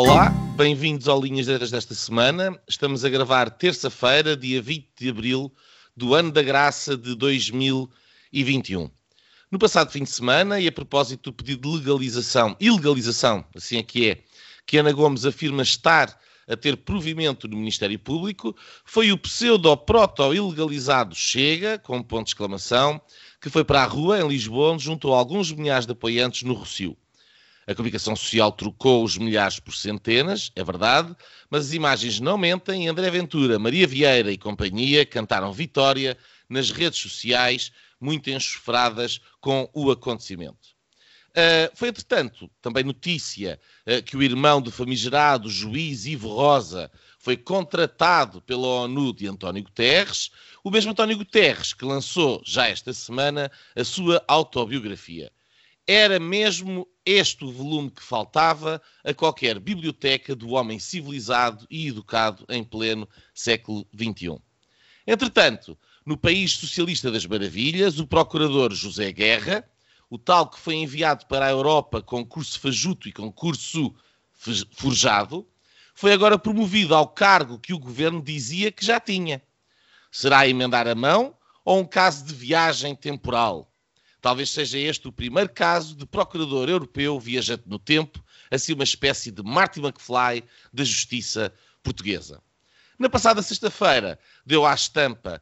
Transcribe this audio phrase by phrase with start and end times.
[0.00, 2.56] Olá, bem-vindos ao Linhas Direitas desta semana.
[2.68, 5.52] Estamos a gravar terça-feira, dia 20 de abril
[5.96, 8.88] do ano da graça de 2021.
[9.50, 13.82] No passado fim de semana, e a propósito do pedido de legalização, ilegalização, assim é
[13.82, 14.22] que é,
[14.64, 18.54] que Ana Gomes afirma estar a ter provimento no Ministério Público,
[18.84, 23.00] foi o pseudo-proto-ilegalizado Chega, com ponto de exclamação,
[23.40, 26.96] que foi para a rua, em Lisboa, onde juntou alguns milhares de apoiantes no Rocio.
[27.68, 31.14] A comunicação social trocou os milhares por centenas, é verdade,
[31.50, 36.16] mas as imagens não mentem e André Ventura, Maria Vieira e companhia cantaram vitória
[36.48, 40.78] nas redes sociais, muito enxofradas com o acontecimento.
[41.28, 47.36] Uh, foi, entretanto, também notícia uh, que o irmão do famigerado juiz Ivo Rosa foi
[47.36, 50.30] contratado pela ONU de António Guterres,
[50.64, 55.30] o mesmo António Guterres que lançou já esta semana a sua autobiografia.
[55.90, 62.44] Era mesmo este o volume que faltava a qualquer biblioteca do homem civilizado e educado
[62.50, 64.38] em pleno século XXI.
[65.06, 69.66] Entretanto, no país socialista das maravilhas, o procurador José Guerra,
[70.10, 73.94] o tal que foi enviado para a Europa com curso fajuto e com curso
[74.72, 75.48] forjado,
[75.94, 79.42] foi agora promovido ao cargo que o governo dizia que já tinha.
[80.12, 83.72] Será emendar a mão ou um caso de viagem temporal?
[84.20, 89.30] Talvez seja este o primeiro caso de procurador europeu viajante no tempo, assim uma espécie
[89.30, 91.52] de Marty McFly da justiça
[91.82, 92.42] portuguesa.
[92.98, 95.40] Na passada sexta-feira deu à estampa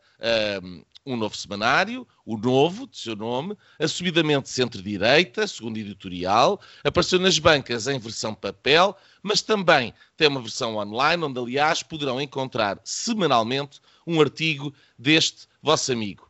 [0.63, 7.39] um, um novo semanário, o Novo, de seu nome, assumidamente centro-direita, segundo editorial, apareceu nas
[7.39, 13.81] bancas em versão papel, mas também tem uma versão online, onde, aliás, poderão encontrar semanalmente
[14.07, 16.26] um artigo deste vosso amigo.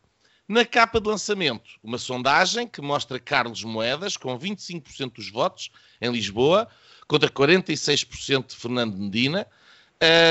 [0.49, 5.71] Na capa de lançamento, uma sondagem que mostra Carlos Moedas com 25% dos votos
[6.01, 6.69] em Lisboa,
[7.09, 9.45] contra 46% de Fernando Medina.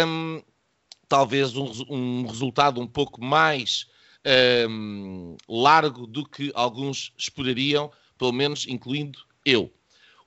[0.08, 0.42] Um,
[1.10, 3.88] talvez um, um, resultado um pouco mais
[4.70, 9.70] um, largo do que alguns esperariam, pelo menos incluindo eu.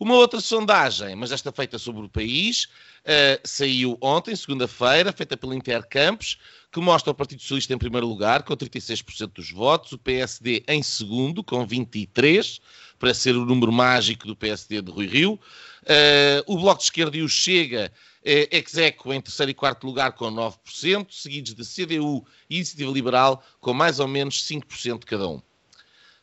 [0.01, 2.67] Uma outra sondagem, mas esta feita sobre o país,
[3.05, 6.39] uh, saiu ontem, segunda-feira, feita pela Intercampos,
[6.71, 10.85] que mostra o Partido Socialista em primeiro lugar, com 36% dos votos, o PSD em
[10.85, 12.61] segundo, com 23%,
[12.97, 15.33] para ser o número mágico do PSD de Rui Rio.
[15.83, 20.13] Uh, o Bloco de Esquerda e o Chega uh, execo em terceiro e quarto lugar
[20.13, 25.43] com 9%, seguidos de CDU e Iniciativa Liberal com mais ou menos 5% cada um.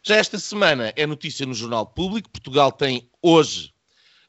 [0.08, 3.74] Já esta semana é notícia no Jornal Público, Portugal tem hoje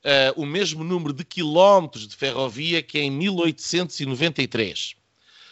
[0.02, 4.96] uh, o mesmo número de quilómetros de ferrovia que em 1893.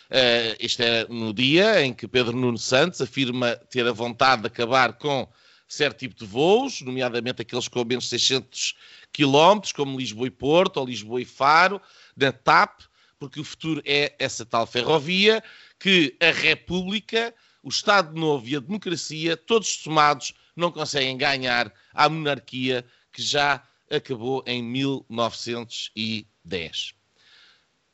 [0.09, 4.47] Uh, isto é no dia em que Pedro Nuno Santos afirma ter a vontade de
[4.47, 5.29] acabar com
[5.69, 8.75] certo tipo de voos, nomeadamente aqueles com menos de 600
[9.13, 11.79] km, como Lisboa e Porto, ou Lisboa e Faro,
[12.17, 12.81] da TAP,
[13.19, 15.45] porque o futuro é essa tal ferrovia
[15.79, 17.35] que a República,
[17.65, 23.61] o Estado Novo e a democracia, todos somados, não conseguem ganhar à monarquia que já
[23.91, 26.95] acabou em 1910.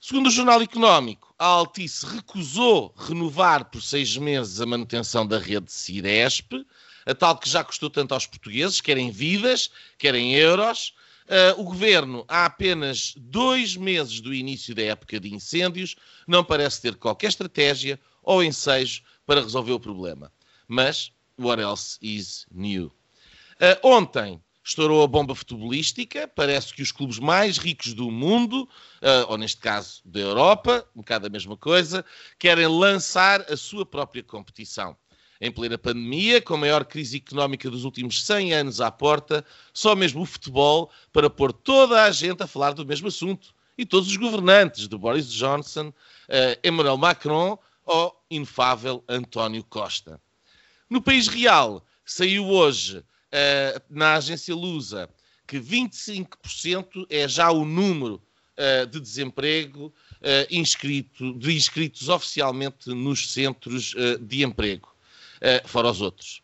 [0.00, 5.70] Segundo o Jornal Económico, a Altice recusou renovar por seis meses a manutenção da rede
[5.70, 6.66] Ciresp,
[7.06, 10.94] a tal que já custou tanto aos portugueses, querem vidas, querem euros.
[11.26, 15.94] Uh, o governo, há apenas dois meses do início da época de incêndios,
[16.26, 20.32] não parece ter qualquer estratégia ou ensejo para resolver o problema.
[20.66, 22.86] Mas, what else is new?
[23.60, 26.26] Uh, ontem, estourou a bomba futebolística.
[26.26, 30.98] Parece que os clubes mais ricos do mundo, uh, ou neste caso da Europa, um
[30.98, 32.04] bocado a mesma coisa,
[32.40, 34.96] querem lançar a sua própria competição.
[35.40, 39.94] Em plena pandemia, com a maior crise económica dos últimos 100 anos à porta, só
[39.94, 43.54] mesmo o futebol para pôr toda a gente a falar do mesmo assunto.
[43.78, 47.56] E todos os governantes, de Boris Johnson, uh, Emmanuel Macron
[47.90, 50.20] ou inefável António Costa.
[50.88, 55.10] No país real, saiu hoje uh, na agência Lusa
[55.44, 58.22] que 25% é já o número
[58.56, 64.88] uh, de desemprego uh, inscrito, de inscritos oficialmente nos centros de emprego,
[65.64, 66.40] fora os outros.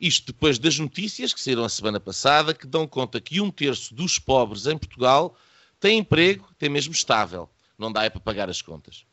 [0.00, 3.92] Isto depois das notícias que saíram a semana passada, que dão conta que um terço
[3.92, 5.36] dos pobres em Portugal
[5.80, 7.48] tem emprego, tem mesmo estável.
[7.76, 9.04] Não dá é para pagar as contas.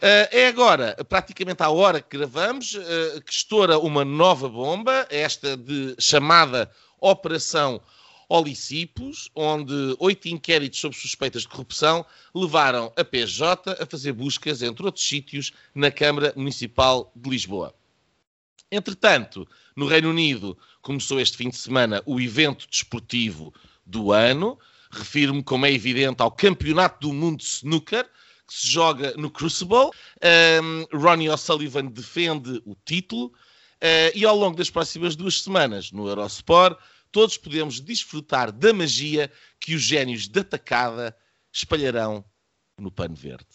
[0.00, 5.58] Uh, é agora, praticamente à hora que gravamos, uh, que estoura uma nova bomba, esta
[5.58, 7.82] de chamada Operação
[8.26, 14.86] Olicipos, onde oito inquéritos sobre suspeitas de corrupção levaram a PJ a fazer buscas, entre
[14.86, 17.74] outros sítios, na Câmara Municipal de Lisboa.
[18.72, 23.52] Entretanto, no Reino Unido começou este fim de semana o evento desportivo
[23.84, 24.58] do ano.
[24.90, 28.08] Refiro-me, como é evidente, ao Campeonato do Mundo de Snooker,
[28.50, 29.90] que se joga no Crucible.
[30.60, 33.26] Um, Ronnie O'Sullivan defende o título.
[33.26, 36.76] Uh, e ao longo das próximas duas semanas, no Eurosport,
[37.12, 41.16] todos podemos desfrutar da magia que os génios da tacada
[41.52, 42.24] espalharão
[42.76, 43.46] no pano verde.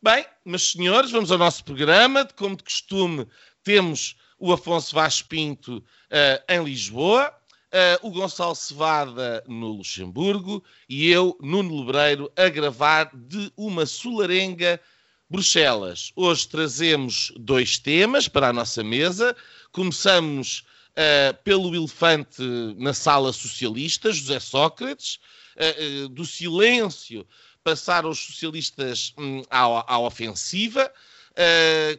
[0.00, 2.26] Bem, meus senhores, vamos ao nosso programa.
[2.36, 3.26] Como de costume,
[3.64, 7.34] temos o Afonso Vaz Pinto uh, em Lisboa
[7.76, 14.80] uh, o Gonçalo Cevada no Luxemburgo e eu, Nuno Lebreiro, a gravar de uma solarenga
[15.28, 16.12] Bruxelas.
[16.16, 19.36] Hoje trazemos dois temas para a nossa mesa.
[19.72, 22.42] Começamos uh, pelo elefante
[22.78, 25.18] na sala socialista, José Sócrates,
[25.56, 27.26] uh, do silêncio
[27.62, 30.88] passar os socialistas um, à, à, ofensiva,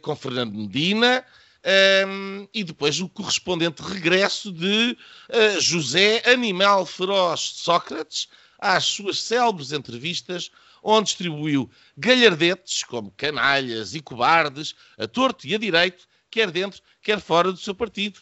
[0.00, 1.22] com Fernando Medina
[1.64, 4.96] um, e depois o correspondente regresso de
[5.28, 8.28] uh, José Animal Feroz Sócrates
[8.58, 10.50] às suas célebres entrevistas,
[10.82, 17.20] onde distribuiu galhardetes como canalhas e cobardes, a torto e a direito, quer dentro, quer
[17.20, 18.20] fora do seu partido.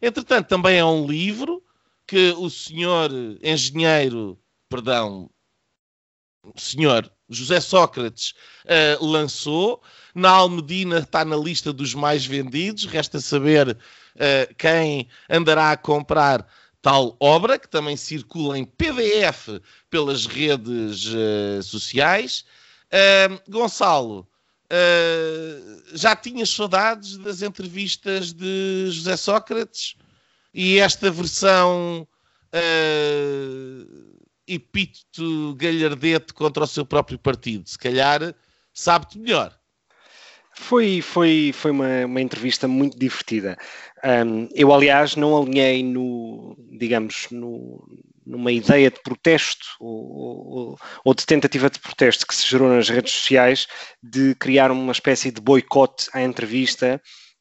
[0.00, 1.62] Entretanto, também é um livro
[2.06, 3.10] que o senhor
[3.42, 4.38] engenheiro,
[4.68, 5.30] perdão,
[6.56, 8.34] senhor José Sócrates
[8.64, 9.82] uh, lançou.
[10.14, 12.84] Na Almedina está na lista dos mais vendidos.
[12.84, 16.46] Resta saber uh, quem andará a comprar
[16.80, 22.44] tal obra, que também circula em PDF pelas redes uh, sociais.
[23.48, 24.26] Gonçalo,
[25.92, 29.96] já tinhas saudades das entrevistas de José Sócrates?
[30.54, 32.06] E esta versão
[34.46, 37.68] epíteto galhardete contra o seu próprio partido.
[37.68, 38.34] Se calhar
[38.72, 39.56] sabe-te melhor.
[40.58, 43.58] Foi, foi, foi uma, uma entrevista muito divertida.
[44.02, 47.86] Um, eu, aliás, não alinhei no, digamos, no,
[48.24, 52.88] numa ideia de protesto ou, ou, ou, de tentativa de protesto que se gerou nas
[52.88, 53.66] redes sociais
[54.02, 57.00] de criar uma espécie de boicote à entrevista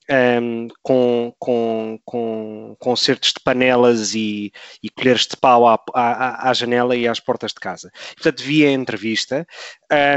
[0.09, 6.53] um, com, com, com concertos de panelas e, e colheres de pau à, à, à,
[6.53, 7.91] janela e às portas de casa.
[8.15, 9.47] Portanto, vi a entrevista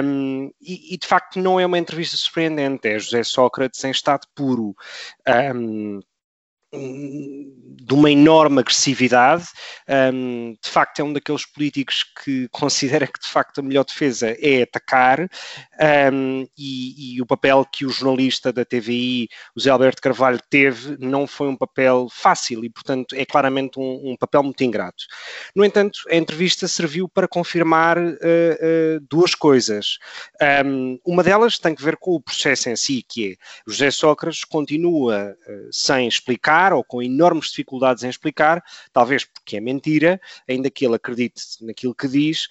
[0.04, 4.26] um, e, e, de facto não é uma entrevista surpreendente, é José Sócrates em estado
[4.34, 4.74] puro.
[5.54, 6.00] Um,
[6.70, 9.46] de uma enorme agressividade.
[10.12, 14.36] Um, de facto, é um daqueles políticos que considera que, de facto, a melhor defesa
[14.40, 15.20] é atacar.
[16.12, 20.96] Um, e, e, o papel que o jornalista da TVI, o Zé Alberto Carvalho, teve
[20.98, 25.04] não foi um papel fácil e, portanto, é claramente um, um papel muito ingrato.
[25.54, 29.98] No entanto, a entrevista serviu para confirmar uh, uh, duas coisas.
[31.06, 33.36] uma delas tem que ver com o processo em si, que é
[33.66, 38.62] José Sócrates continua uh, sem explicar explicar ou com enormes dificuldades em explicar,
[38.92, 42.48] talvez porque é mentira, ainda que ele acredite naquilo que diz.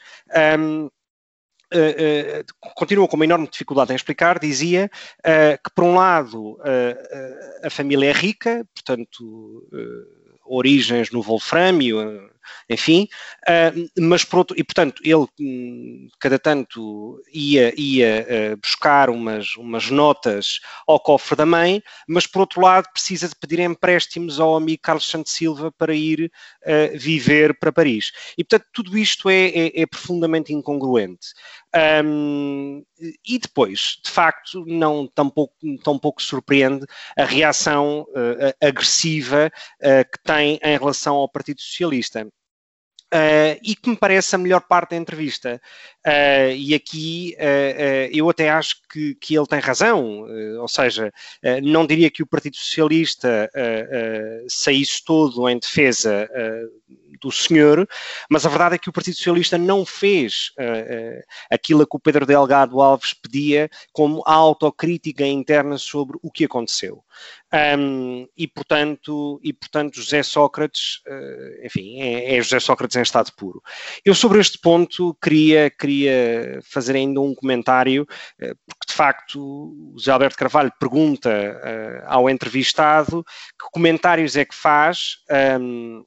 [0.59, 0.89] Um,
[1.69, 4.89] Uh, uh, continua com uma enorme dificuldade em explicar, dizia
[5.19, 6.57] uh, que, por um lado,
[7.61, 9.67] a família é rica, portanto,
[10.45, 12.31] origens no Wolframio,
[12.69, 13.07] enfim,
[13.47, 19.55] uh, mas por outro, e portanto ele hum, cada tanto ia, ia uh, buscar umas,
[19.55, 24.55] umas notas ao cofre da mãe, mas por outro lado precisa de pedir empréstimos ao
[24.55, 26.31] amigo Carlos Santos Silva para ir
[26.63, 28.11] uh, viver para Paris.
[28.37, 31.27] E portanto tudo isto é, é, é profundamente incongruente.
[32.03, 32.83] Um,
[33.25, 36.85] e depois, de facto, não tampouco, tampouco surpreende
[37.15, 38.07] a reação
[38.61, 42.27] agressiva que tem em relação ao Partido Socialista.
[43.13, 45.61] Uh, e que me parece a melhor parte da entrevista.
[46.05, 50.25] Uh, e aqui uh, eu até acho que, que ele tem razão,
[50.59, 51.13] ou seja,
[51.63, 53.49] não diria que o Partido Socialista
[54.49, 56.29] saísse todo em defesa
[57.21, 57.87] do senhor,
[58.29, 60.51] mas a verdade é que o Partido Socialista não fez
[61.49, 67.03] aquilo que o Pedro Delgado Alves pedia como autocrítica interna sobre o que aconteceu.
[67.79, 71.01] Um, e, portanto, e, portanto, José Sócrates,
[71.63, 73.61] enfim, é, é José Sócrates em estado puro.
[74.03, 78.07] Eu sobre este ponto queria, queria fazer ainda um comentário,
[78.39, 83.23] eh, porque de facto o José Alberto Carvalho pergunta uh, ao entrevistado
[83.59, 85.17] que comentários é que faz
[85.59, 86.05] um,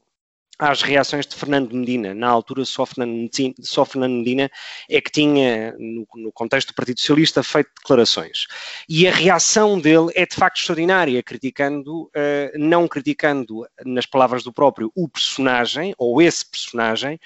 [0.61, 2.13] às reações de Fernando Medina.
[2.13, 3.31] Na altura, só Fernando
[3.63, 4.51] só Fernando Medina
[4.89, 8.47] é que tinha, no, no, contexto do Partido Socialista, feito declarações.
[8.87, 14.53] E a reação dele é de facto extraordinária, criticando, uh, não criticando, nas palavras do
[14.53, 17.19] próprio, o personagem, ou esse personagem,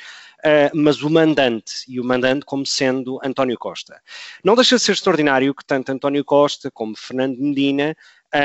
[0.44, 3.98] Uh, mas o mandante, e o mandante como sendo António Costa.
[4.44, 7.96] Não deixa de ser extraordinário que tanto António Costa como Fernando Medina,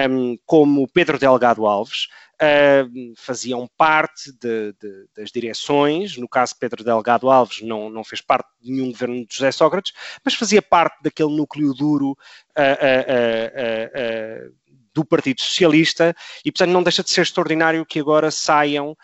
[0.09, 2.07] um, como Pedro Delgado Alves,
[2.41, 6.17] uh, faziam parte de, de, das direções.
[6.17, 9.93] No caso, Pedro Delgado Alves não, não fez parte de nenhum governo de José Sócrates,
[10.23, 12.17] mas fazia parte daquele núcleo duro.
[12.57, 14.53] Uh,
[14.91, 18.97] do Partido Socialista e, portanto, não deixa de ser extraordinário que agora saiam,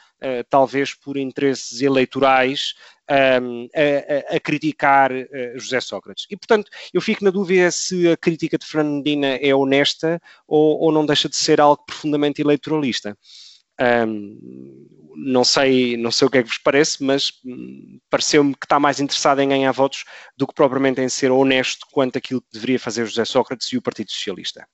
[0.50, 2.74] talvez por interesses eleitorais,
[3.10, 6.26] um, a, a, a, criticar uh, José Sócrates.
[6.30, 10.92] E, portanto, eu fico na dúvida se a crítica de Fernandina é honesta ou, ou
[10.92, 13.18] não deixa de ser algo profundamente eleitoralista.
[13.80, 18.66] Um, não sei, não sei o que é que vos parece, mas hum, pareceu-me que
[18.66, 20.04] está mais interessado em ganhar votos
[20.36, 23.82] do que propriamente em ser honesto quanto aquilo que deveria fazer José Sócrates e o
[23.82, 24.68] Partido Socialista.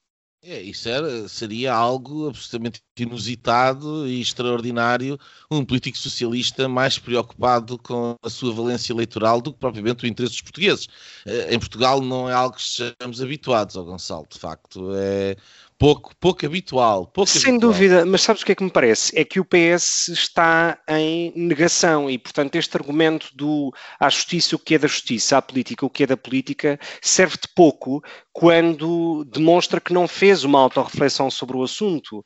[0.44, 5.20] É, isso era, seria algo absolutamente inusitado e extraordinário,
[5.52, 10.34] um político socialista mais preocupado com a sua valência eleitoral do que propriamente o interesse
[10.34, 10.88] dos portugueses.
[11.28, 14.90] Eh, em Portugal não é algo que estejamos habituados ao Gonçalo, de facto.
[14.96, 15.36] É,
[15.82, 17.08] pouco, pouco habitual.
[17.08, 17.72] Pouco Sem habitual.
[17.72, 19.18] dúvida, mas sabes o que é que me parece?
[19.20, 24.60] É que o PS está em negação e, portanto, este argumento do à justiça o
[24.60, 29.26] que é da justiça, à política o que é da política, serve de pouco quando
[29.26, 32.24] demonstra que não fez uma autorreflexão sobre o assunto.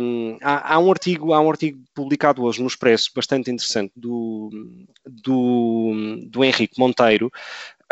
[0.00, 4.50] Um, há, há, um artigo, há um artigo publicado hoje no Expresso, bastante interessante, do,
[5.06, 7.30] do, do Henrique Monteiro,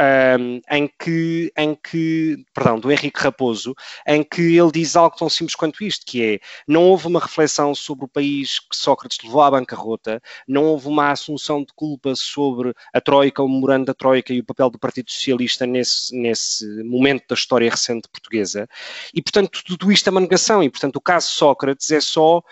[0.00, 3.74] um, em, que, em que, perdão, do Henrique Raposo,
[4.06, 7.74] em que ele diz algo tão simples quanto isto, que é, não houve uma reflexão
[7.74, 12.74] sobre o país que Sócrates levou à bancarrota, não houve uma assunção de culpa sobre
[12.92, 17.24] a Troika, o memorando da Troika e o papel do Partido Socialista nesse, nesse momento
[17.28, 18.68] da história recente portuguesa,
[19.14, 22.42] e portanto tudo isto é uma negação, e portanto o caso Sócrates é só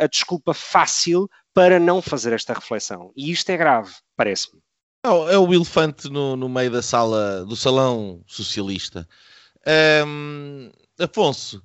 [0.00, 4.67] a desculpa fácil para não fazer esta reflexão, e isto é grave, parece-me.
[5.04, 9.08] É o elefante no, no meio da sala, do salão socialista.
[10.06, 11.62] Um, Afonso,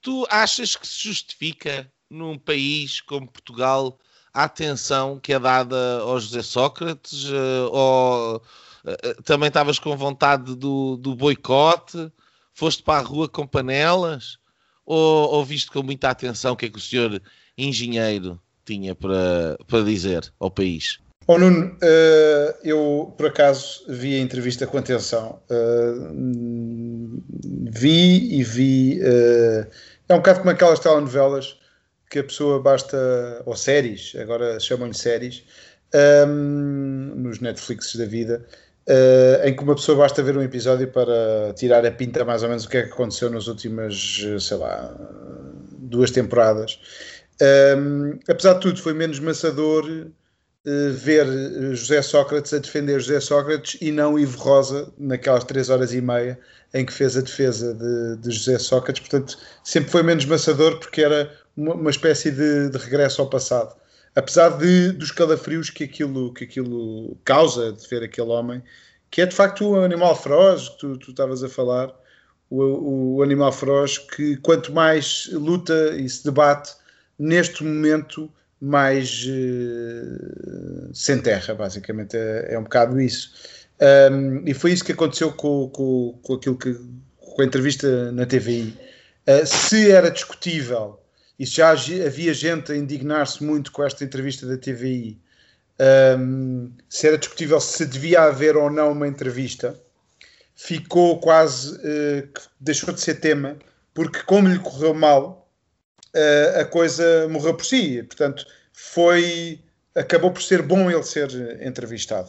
[0.00, 3.98] tu achas que se justifica num país como Portugal
[4.32, 7.24] a atenção que é dada ao José Sócrates?
[7.24, 12.12] Uh, ou, uh, também estavas com vontade do, do boicote?
[12.54, 14.38] Foste para a rua com panelas?
[14.84, 17.20] Ou, ou viste com muita atenção o que é que o senhor
[17.58, 21.00] engenheiro tinha para, para dizer ao país?
[21.28, 25.40] Oh, Nuno, uh, eu por acaso vi a entrevista com atenção.
[25.50, 27.20] Uh,
[27.70, 29.00] vi e vi.
[29.00, 29.66] Uh,
[30.08, 31.58] é um bocado como aquelas telenovelas
[32.08, 33.42] que a pessoa basta.
[33.44, 35.42] ou séries, agora chamam-lhe séries,
[36.28, 38.46] um, nos Netflix da vida,
[39.44, 42.64] em que uma pessoa basta ver um episódio para tirar a pinta mais ou menos
[42.66, 44.94] o que é que aconteceu nas últimas, sei lá,
[45.76, 46.78] duas temporadas.
[47.42, 50.06] Um, apesar de tudo, foi menos maçador eh,
[50.66, 55.94] ver eh, José Sócrates a defender José Sócrates e não Ivo Rosa naquelas três horas
[55.94, 56.38] e meia
[56.74, 59.00] em que fez a defesa de, de José Sócrates.
[59.00, 63.76] Portanto, sempre foi menos maçador porque era uma, uma espécie de, de, regresso ao passado.
[64.16, 68.60] Apesar de, dos calafrios que aquilo, que aquilo causa de ver aquele homem,
[69.10, 71.94] que é de facto um animal feroz, que tu, tu estavas a falar,
[72.50, 76.74] o, o animal feroz que quanto mais luta e se debate,
[77.18, 82.16] neste momento mais uh, sem terra, basicamente.
[82.16, 83.32] É, é um bocado isso.
[84.10, 86.74] Um, e foi isso que aconteceu com, com, com aquilo que
[87.36, 88.74] com a entrevista na TVI.
[89.28, 90.98] Uh, se era discutível,
[91.38, 95.20] e já havia gente a indignar-se muito com esta entrevista da TVI,
[96.18, 99.78] um, se era discutível se devia haver ou não uma entrevista,
[100.54, 103.56] ficou quase, uh, deixou de ser tema,
[103.92, 105.45] porque como lhe correu mal,
[106.60, 108.02] a coisa morreu por si.
[108.02, 109.60] Portanto, foi
[109.96, 111.30] acabou por ser bom ele ser
[111.62, 112.28] entrevistado.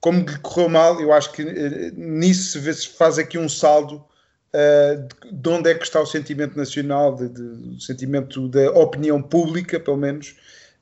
[0.00, 5.32] Como lhe correu mal, eu acho que eh, nisso se faz aqui um saldo uh,
[5.32, 7.42] de onde é que está o sentimento nacional, de, de,
[7.76, 10.36] o sentimento da opinião pública, pelo menos.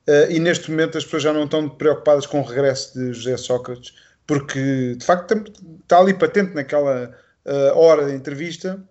[0.06, 3.38] Uh, e neste momento as pessoas já não estão preocupadas com o regresso de José
[3.38, 3.94] Sócrates,
[4.26, 5.44] porque de facto
[5.82, 8.82] está ali patente naquela uh, hora de entrevista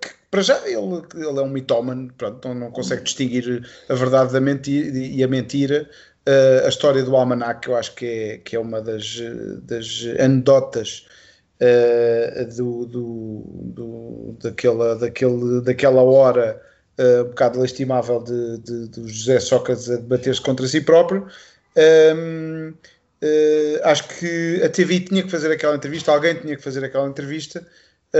[0.00, 4.32] que para já ele, ele é um mitómano, pronto, não, não consegue distinguir a verdade
[4.32, 5.88] da mentira e a mentira.
[6.26, 9.22] Uh, a história do almanac, eu acho que é, que é uma das,
[9.62, 11.06] das anedotas
[11.60, 16.60] uh, do, do, do, daquela, daquele, daquela hora
[16.98, 21.28] uh, um bocado lastimável de, de, de José Sócrates a debater-se contra si próprio.
[21.76, 22.70] Um,
[23.22, 27.06] uh, acho que a TV tinha que fazer aquela entrevista, alguém tinha que fazer aquela
[27.06, 27.64] entrevista,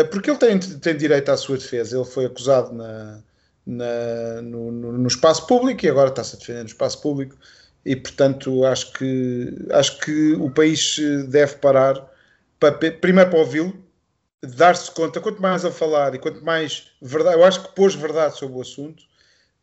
[0.02, 1.96] porque ele tem, tem direito à sua defesa.
[1.96, 3.22] Ele foi acusado na,
[3.66, 7.36] na, no, no, espaço público e agora está-se a defender no espaço público.
[7.84, 10.96] E portanto, acho que, acho que o país
[11.28, 12.10] deve parar
[12.58, 13.84] para, primeiro para ouvi-lo,
[14.42, 18.36] dar-se conta, quanto mais a falar e quanto mais verdade, eu acho que pôs verdade
[18.36, 19.02] sobre o assunto,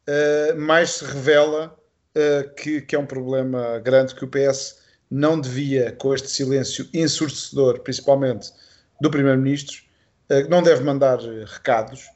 [0.07, 1.75] uh, mais se revela
[2.15, 6.87] uh, que, que, é um problema grande que o PS não devia, com este silêncio
[6.93, 8.51] ensurdecedor, principalmente
[8.99, 9.83] do Primeiro-Ministro,
[10.49, 12.09] não deve mandar recados.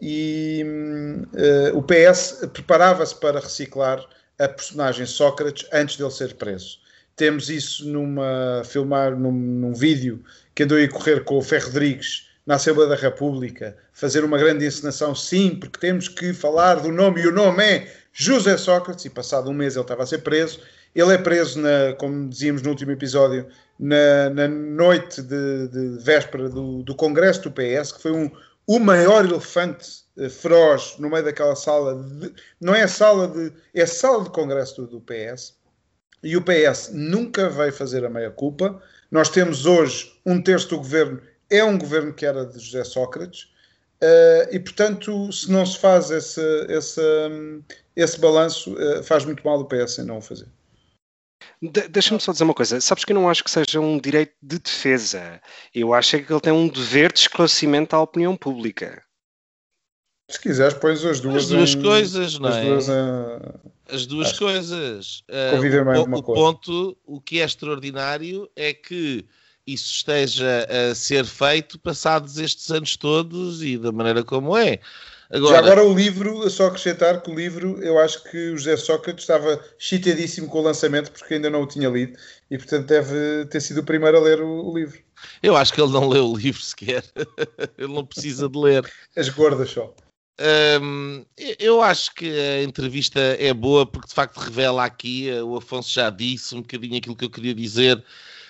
[0.00, 0.64] e
[1.74, 4.04] o PS preparava-se para reciclar
[4.38, 6.78] a personagem Sócrates antes dele ser preso.
[7.16, 10.22] Temos isso numa filmar num, num vídeo
[10.54, 14.66] que andou a correr com o Ferro Rodrigues na Assembleia da República, fazer uma grande
[14.66, 19.10] encenação, sim, porque temos que falar do nome, e o nome é José Sócrates, e
[19.10, 20.60] passado um mês ele estava a ser preso.
[20.94, 23.46] Ele é preso, na, como dizíamos no último episódio,
[23.82, 28.30] na, na noite de, de véspera do, do, Congresso do PS, que foi um,
[28.64, 33.84] o maior elefante eh, feroz no meio daquela sala, de, não é sala de, é
[33.84, 35.56] sala de Congresso do, do PS,
[36.22, 41.20] e o PS nunca veio fazer a meia-culpa, nós temos hoje um terço do governo,
[41.50, 43.52] é um governo que era de José Sócrates,
[44.00, 47.02] uh, e portanto, se não se faz esse, esse,
[47.96, 50.46] esse balanço, uh, faz muito mal o PS em não o fazer.
[51.60, 52.80] De Deixa-me só dizer uma coisa.
[52.80, 55.40] Sabes que eu não acho que seja um direito de defesa.
[55.74, 59.02] Eu acho é que ele tem um dever de esclarecimento à opinião pública.
[60.30, 61.44] Se quiseres, pões as duas.
[61.44, 62.58] As duas em, coisas, não é?
[62.58, 65.24] As duas, em, as duas coisas.
[65.28, 69.26] Uh, o, o ponto, o que é extraordinário é que
[69.66, 74.80] isso esteja a ser feito passados estes anos todos e da maneira como é.
[75.32, 78.76] Agora, Já agora o livro, só acrescentar que o livro, eu acho que o José
[78.76, 82.18] Sócrates estava chitadíssimo com o lançamento porque ainda não o tinha lido
[82.50, 85.00] e portanto deve ter sido o primeiro a ler o, o livro.
[85.42, 87.02] Eu acho que ele não leu o livro sequer.
[87.78, 88.84] ele não precisa de ler.
[89.16, 89.94] As gordas só.
[91.58, 95.92] Eu acho que a entrevista é boa porque de facto revela aqui, eh, o Afonso
[95.92, 98.04] já disse um bocadinho aquilo que eu queria dizer.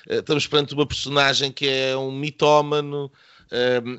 [0.08, 3.12] Eh, estamos perante uma personagem que é um mitómano,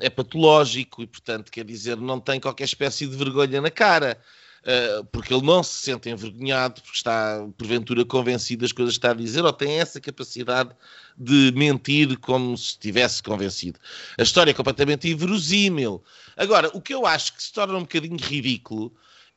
[0.00, 4.18] é patológico e, portanto, quer dizer, não tem qualquer espécie de vergonha na cara.
[4.64, 9.10] Uh, porque ele não se sente envergonhado, porque está porventura convencido das coisas que está
[9.10, 10.70] a dizer, ou tem essa capacidade
[11.18, 13.78] de mentir como se estivesse convencido.
[14.18, 16.02] A história é completamente inverosímil.
[16.34, 18.90] Agora, o que eu acho que se torna um bocadinho ridículo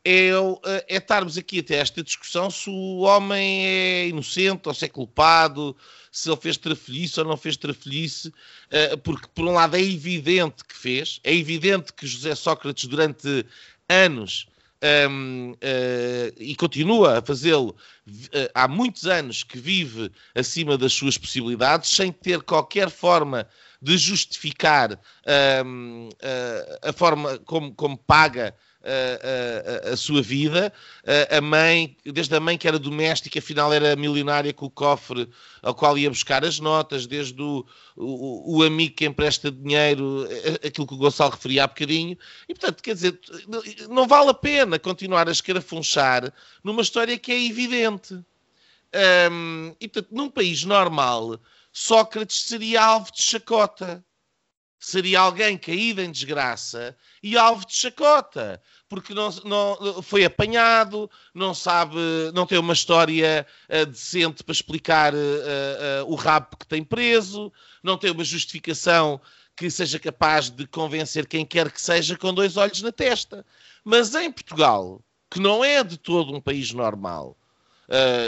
[0.07, 4.85] é, eh, é estarmos aqui até esta discussão se o homem é inocente ou se
[4.85, 5.75] é culpado,
[6.09, 8.33] se ele fez trafolhice ou não fez trafolhice,
[8.71, 13.45] eh, porque por um lado é evidente que fez, é evidente que José Sócrates durante
[13.89, 14.47] anos
[15.09, 20.93] um, uh, eh, e continua a fazê-lo uh, há muitos anos que vive acima das
[20.93, 23.47] suas possibilidades, sem ter qualquer forma
[23.81, 24.99] de justificar
[25.65, 28.55] um, uh, a forma como, como paga
[28.87, 30.71] a, a, sua vida.
[31.29, 35.29] A mãe, desde a mãe que era doméstica, afinal era milionária com o cofre
[35.61, 40.27] ao qual ia buscar as notas, desde o, o, o amigo que empresta dinheiro,
[40.65, 42.17] aquilo que o Gonçalo referia há bocadinho.
[42.47, 43.19] E, portanto, quer dizer,
[43.89, 48.13] não vale a pena continuar a escarafunchar numa história que é evidente.
[49.31, 51.39] Um, e, portanto, num país normal,
[51.71, 54.03] Sócrates seria alvo de chacota
[54.79, 61.53] seria alguém caído em desgraça e alvo de chacota porque não, não, foi apanhado, não
[61.53, 61.95] sabe,
[62.33, 67.51] não tem uma história uh, decente para explicar uh, uh, o rabo que tem preso,
[67.83, 69.19] não tem uma justificação
[69.55, 73.45] que seja capaz de convencer quem quer que seja com dois olhos na testa.
[73.83, 77.35] Mas em Portugal, que não é de todo um país normal,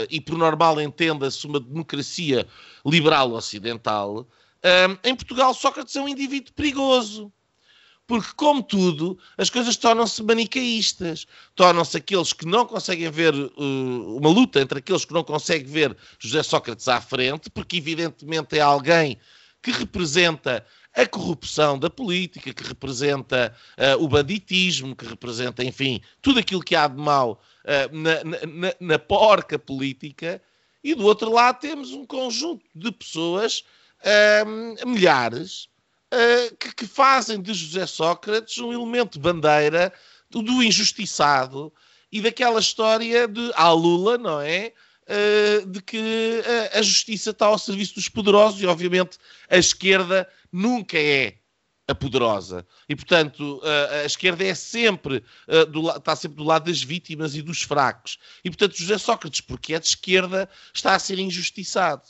[0.08, 2.48] e por normal entenda-se uma democracia
[2.84, 4.26] liberal ocidental,
[5.04, 7.32] em Portugal Sócrates é um indivíduo perigoso
[8.10, 11.28] porque, como tudo, as coisas tornam-se manicaístas.
[11.54, 15.96] Tornam-se aqueles que não conseguem ver uh, uma luta entre aqueles que não conseguem ver
[16.18, 19.16] José Sócrates à frente, porque, evidentemente, é alguém
[19.62, 26.40] que representa a corrupção da política, que representa uh, o banditismo, que representa, enfim, tudo
[26.40, 30.42] aquilo que há de mal uh, na, na, na porca política.
[30.82, 33.62] E do outro lado temos um conjunto de pessoas,
[34.00, 35.68] uh, milhares,
[36.12, 39.92] uh, que, que, fazem de José Sócrates um elemento bandeira
[40.30, 41.72] do, do injustiçado
[42.10, 44.72] e daquela história de a Lula, não é?
[45.08, 50.98] Uh, de que a justiça está ao serviço dos poderosos e, obviamente, a esquerda nunca
[50.98, 51.34] é
[51.88, 52.64] a poderosa.
[52.88, 53.60] E, portanto,
[54.02, 55.24] a esquerda é sempre,
[55.72, 58.18] do, está sempre do lado das vítimas e dos fracos.
[58.44, 62.04] E, portanto, José Sócrates, porque é de esquerda, está a ser injustiçado.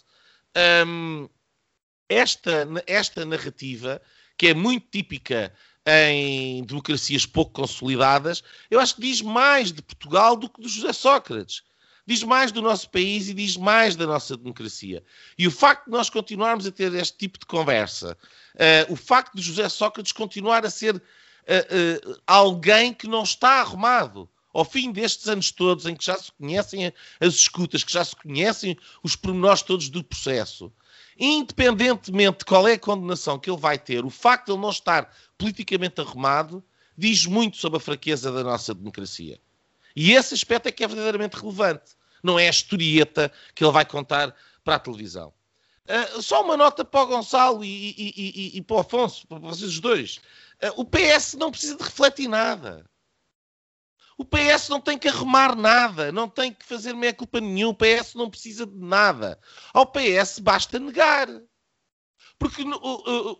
[0.86, 1.26] Um,
[2.10, 4.02] esta, esta narrativa,
[4.36, 5.52] que é muito típica
[5.86, 10.92] em democracias pouco consolidadas, eu acho que diz mais de Portugal do que de José
[10.92, 11.62] Sócrates.
[12.06, 15.04] Diz mais do nosso país e diz mais da nossa democracia.
[15.38, 18.18] E o facto de nós continuarmos a ter este tipo de conversa,
[18.54, 23.60] uh, o facto de José Sócrates continuar a ser uh, uh, alguém que não está
[23.60, 28.04] arrumado, ao fim destes anos todos em que já se conhecem as escutas, que já
[28.04, 30.72] se conhecem os pormenores todos do processo,
[31.20, 34.70] independentemente de qual é a condenação que ele vai ter, o facto de ele não
[34.70, 36.64] estar politicamente arrumado
[36.96, 39.38] diz muito sobre a fraqueza da nossa democracia.
[39.94, 41.92] E esse aspecto é que é verdadeiramente relevante.
[42.22, 45.32] Não é a historieta que ele vai contar para a televisão.
[45.86, 49.38] Uh, só uma nota para o Gonçalo e, e, e, e para o Afonso, para
[49.38, 50.20] vocês dois.
[50.62, 52.84] Uh, o PS não precisa de refletir nada.
[54.20, 57.70] O PS não tem que arrumar nada, não tem que fazer meia culpa nenhum.
[57.70, 59.40] O PS não precisa de nada.
[59.72, 61.26] Ao PS basta negar.
[62.38, 62.62] Porque,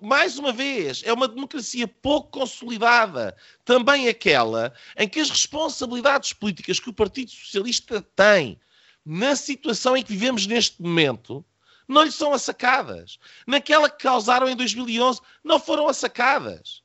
[0.00, 3.36] mais uma vez, é uma democracia pouco consolidada.
[3.62, 8.58] Também aquela em que as responsabilidades políticas que o Partido Socialista tem
[9.04, 11.44] na situação em que vivemos neste momento
[11.86, 13.18] não lhe são assacadas.
[13.46, 16.82] Naquela que causaram em 2011 não foram assacadas.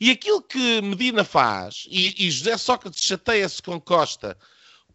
[0.00, 4.36] E aquilo que Medina faz, e, e José Sócrates chateia-se com Costa,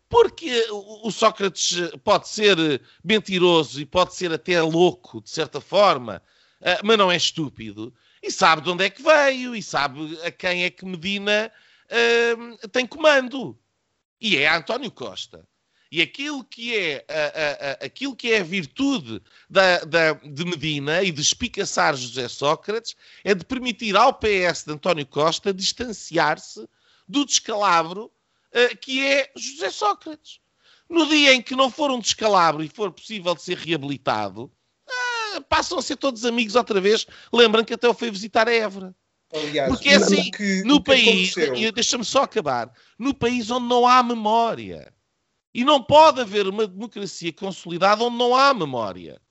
[0.07, 6.21] porque o, Sócrates pode ser mentiroso e pode ser até louco, de certa forma,
[6.59, 10.29] uh, mas não é estúpido, e sabe de onde é que veio, e sabe a
[10.29, 11.51] quem é que Medina
[11.87, 13.57] uh, tem comando.
[14.19, 15.47] E é António Costa.
[15.91, 20.45] E aquilo que é a, a, a, aquilo que é a virtude da, da, de
[20.45, 26.65] Medina e de espicaçar José Sócrates é de permitir ao PS de António Costa distanciar-se
[27.05, 30.39] do descalabro uh, que é José Sócrates.
[30.89, 35.41] No dia em que não for um descalabro e for possível de ser reabilitado, uh,
[35.49, 37.05] passam a ser todos amigos outra vez.
[37.33, 38.95] Lembram que até eu fui visitar a Évora.
[39.33, 41.33] Aliás, Porque é assim, que, no país,
[41.73, 44.93] deixa-me só acabar, no país onde não há memória
[45.53, 49.21] e não pode haver uma democracia consolidada onde não há memória.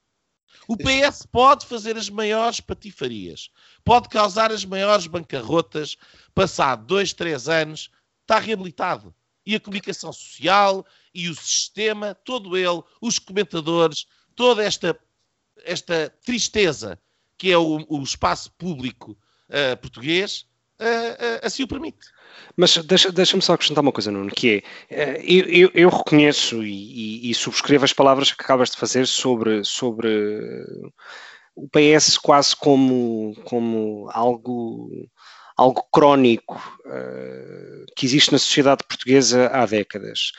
[0.68, 3.50] O PS pode fazer as maiores patifarias,
[3.84, 5.96] pode causar as maiores bancarrotas,
[6.34, 7.90] passado dois, três anos,
[8.22, 9.14] está reabilitado.
[9.44, 14.06] E a comunicação social e o sistema, todo ele, os comentadores,
[14.36, 14.98] toda esta,
[15.64, 17.00] esta tristeza
[17.36, 20.46] que é o, o espaço público uh, português,
[20.80, 21.98] uh, assim o permite.
[22.56, 26.62] Mas deixa-me deixa só acrescentar uma coisa, Nuno, que é, eh, eu, eu, eu reconheço
[26.64, 30.64] e, e, e, subscrevo as palavras que acabas de fazer sobre, sobre
[31.54, 34.90] o PS quase como, como algo
[35.60, 40.32] algo crónico uh, que existe na sociedade portuguesa há décadas.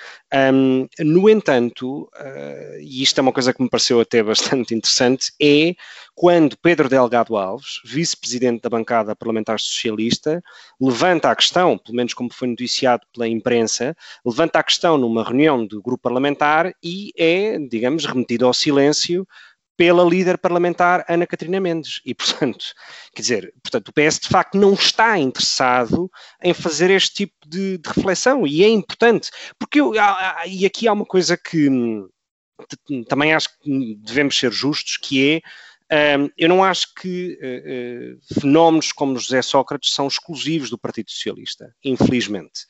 [0.51, 5.31] Um, no entanto, uh, e isto é uma coisa que me pareceu até bastante interessante,
[5.39, 5.75] é
[6.15, 10.41] quando Pedro Delgado Alves, vice-presidente da bancada parlamentar socialista,
[10.79, 15.63] levanta a questão, pelo menos como foi noticiado pela imprensa, levanta a questão numa reunião
[15.63, 19.27] do grupo parlamentar e é, digamos, remetido ao silêncio
[19.81, 22.01] pela líder parlamentar Ana Catarina Mendes.
[22.05, 22.65] E, portanto,
[23.15, 26.07] quer dizer, portanto, o PS de facto não está interessado
[26.43, 30.87] em fazer este tipo de, de reflexão e é importante, porque eu, há, e aqui
[30.87, 32.07] há uma coisa que hum,
[33.09, 35.41] também acho que devemos ser justos, que
[35.89, 40.77] é um, eu não acho que uh, uh, fenómenos como José Sócrates são exclusivos do
[40.77, 42.67] Partido Socialista, infelizmente.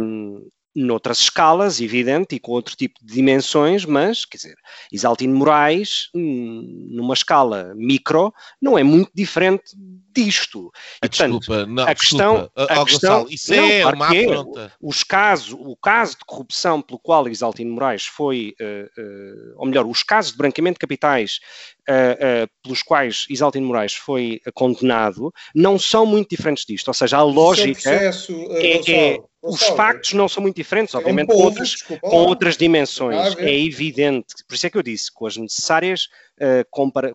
[0.00, 4.56] Um, noutras escalas, evidente, e com outro tipo de dimensões, mas, quer dizer,
[4.92, 9.62] Isaltino Moraes, hum, numa escala micro, não é muito diferente
[10.14, 10.72] disto.
[11.02, 12.72] E, portanto, desculpa, não, a questão, desculpa.
[12.72, 14.72] a oh, questão Gonçalo, isso não, é uma é, afronta.
[14.80, 19.86] Os casos, o caso de corrupção pelo qual Isaltino Moraes foi, uh, uh, ou melhor,
[19.86, 21.40] os casos de branqueamento de capitais
[21.88, 26.88] uh, pelos quais Isaltino Moraes foi condenado, não são muito diferentes disto.
[26.88, 31.30] Ou seja, a lógica é, processo, é, é os factos não são muito diferentes, obviamente,
[31.30, 33.36] é um povo, com, outras, desculpa, com outras dimensões.
[33.36, 34.26] É evidente.
[34.48, 36.08] Por isso é que eu disse, com as necessárias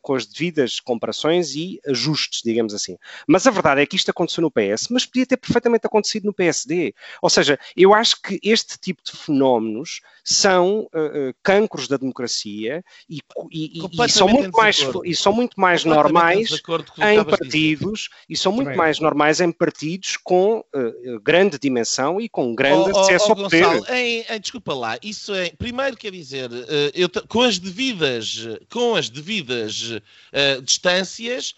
[0.01, 2.97] com as devidas comparações e ajustes, digamos assim.
[3.27, 6.33] Mas a verdade é que isto aconteceu no PS, mas podia ter perfeitamente acontecido no
[6.33, 6.93] PSD.
[7.21, 13.19] Ou seja, eu acho que este tipo de fenómenos são uh, cancros da democracia e,
[13.51, 16.51] e, e, são muito mais, e são muito mais normais
[16.97, 22.53] em partidos e são muito mais normais em partidos com uh, grande dimensão e com
[22.53, 23.63] grande oh, acesso oh, oh, ao poder.
[23.63, 26.49] Gonçalo, em, em, desculpa lá, isso é, primeiro quer dizer,
[26.93, 31.55] eu, com as devidas, com as as devidas uh, distâncias,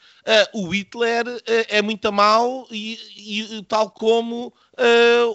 [0.54, 4.54] uh, o Hitler uh, é muito mal e, e, tal como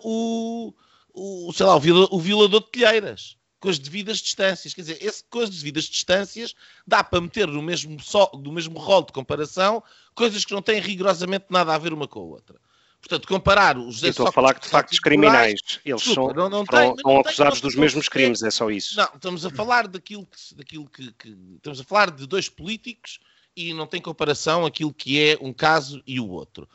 [0.02, 0.74] o,
[1.14, 4.74] o, sei lá, o, o violador de telheiras com as devidas distâncias.
[4.74, 6.54] Quer dizer, esse, com as devidas distâncias
[6.86, 9.82] dá para meter no mesmo, so, no mesmo rol de comparação
[10.14, 12.60] coisas que não têm rigorosamente nada a ver uma com a outra.
[13.08, 15.60] Portanto, comparar os José Estou a falar de factos criminais.
[15.84, 18.96] Eles desculpa, são, não, não tem, são acusados dos mesmos crimes, é só isso.
[18.96, 23.20] Não, estamos a falar daquilo que, daquilo que, que, Estamos a falar de dois políticos
[23.56, 26.68] e não tem comparação aquilo que é um caso e o outro.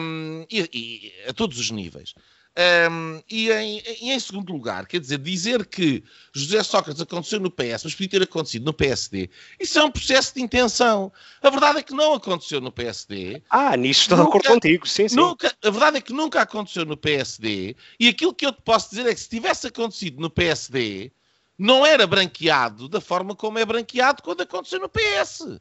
[0.00, 2.12] Um, e, e, a todos os níveis.
[2.54, 7.50] Um, e, em, e, em, segundo lugar, quer dizer, dizer que José Sócrates aconteceu no
[7.50, 11.10] PS, mas podia ter acontecido no PSD, isso é um processo de intenção.
[11.42, 13.42] A verdade é que não aconteceu no PSD.
[13.48, 15.16] Ah, nisso estou de acordo contigo, sim, sim.
[15.16, 18.90] Nunca, a verdade é que nunca aconteceu no PSD, e aquilo que eu te posso
[18.90, 21.10] dizer é que se tivesse acontecido no PSD,
[21.56, 25.58] não era branqueado da forma como é branqueado quando aconteceu no PS.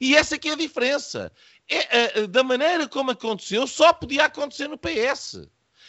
[0.00, 1.30] E essa que é a diferença.
[1.68, 5.48] É, da maneira como aconteceu, só podia acontecer no PS.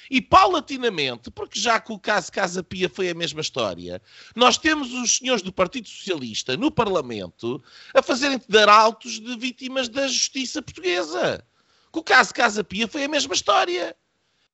[0.10, 4.02] E paulatinamente, porque já com o caso Casa Pia foi a mesma história,
[4.36, 7.64] nós temos os senhores do Partido Socialista no Parlamento
[7.94, 11.44] a fazerem dar altos de vítimas da justiça portuguesa.
[11.92, 13.96] Com o caso Casa Pia foi a mesma história.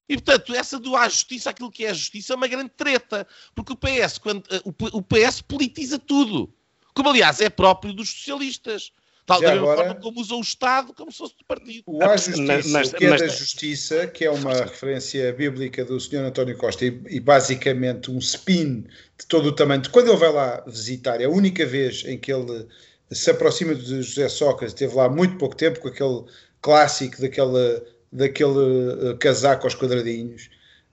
[0.08, 3.26] E, portanto, essa do à justiça, aquilo que é a justiça, é uma grande treta.
[3.56, 4.62] Porque o PS, quando, eh,
[4.92, 6.54] o PS politiza tudo.
[6.94, 8.92] Como, aliás, é próprio dos socialistas.
[9.32, 11.84] Tal da mesma agora, forma como usa o Estado como se fosse do partido.
[11.88, 16.00] O à justiça, mas, o que é da justiça, que é uma referência bíblica do
[16.00, 16.18] Sr.
[16.18, 18.86] António Costa e, e, basicamente um spin
[19.18, 19.82] de todo o tamanho.
[19.90, 22.68] Quando ele vai lá visitar, é a única vez em que ele
[23.12, 26.24] se aproxima de José Sócrates, esteve lá muito pouco tempo com aquele
[26.62, 30.50] clássico daquele, daquele uh, casaco aos quadradinhos,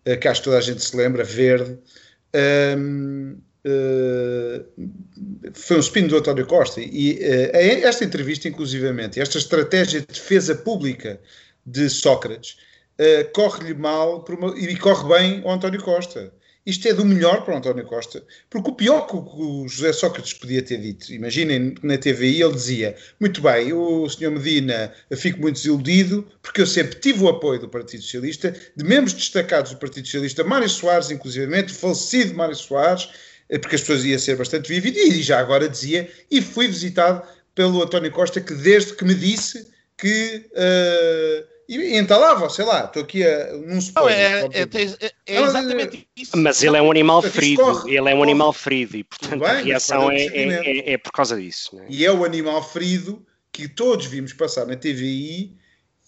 [0.07, 1.79] uh, que acho que toda a gente se lembra, verde.
[2.77, 3.48] Um, eh,
[5.53, 10.55] foi um spin do António Costa e uh, esta entrevista, inclusivamente, esta estratégia de defesa
[10.55, 11.21] pública
[11.67, 12.57] de Sócrates
[12.99, 16.33] uh, corre-lhe mal uma, e corre bem ao António Costa.
[16.69, 20.35] Isto é do melhor para o António Costa, porque o pior que o José Sócrates
[20.35, 25.55] podia ter dito, imaginem na TVI ele dizia: Muito bem, o senhor Medina, fico muito
[25.55, 30.05] desiludido, porque eu sempre tive o apoio do Partido Socialista, de membros destacados do Partido
[30.05, 35.03] Socialista, Mário Soares, inclusivamente, falecido Mário Soares, é porque as pessoas iam ser bastante vívidas,
[35.03, 37.23] e já agora dizia, e fui visitado
[37.55, 40.47] pelo António Costa, que desde que me disse que.
[40.53, 44.41] Uh, e entalava, sei lá, estou aqui a, num spoiler.
[44.41, 46.35] Não, é, é, é, é exatamente isso.
[46.35, 49.49] Mas ele é um animal ferido, corre, ele é um animal ferido e, portanto, bem,
[49.49, 51.77] a reação é, é, é, por causa disso.
[51.77, 51.85] Né?
[51.91, 55.59] E é o animal ferido que todos vimos passar na TVI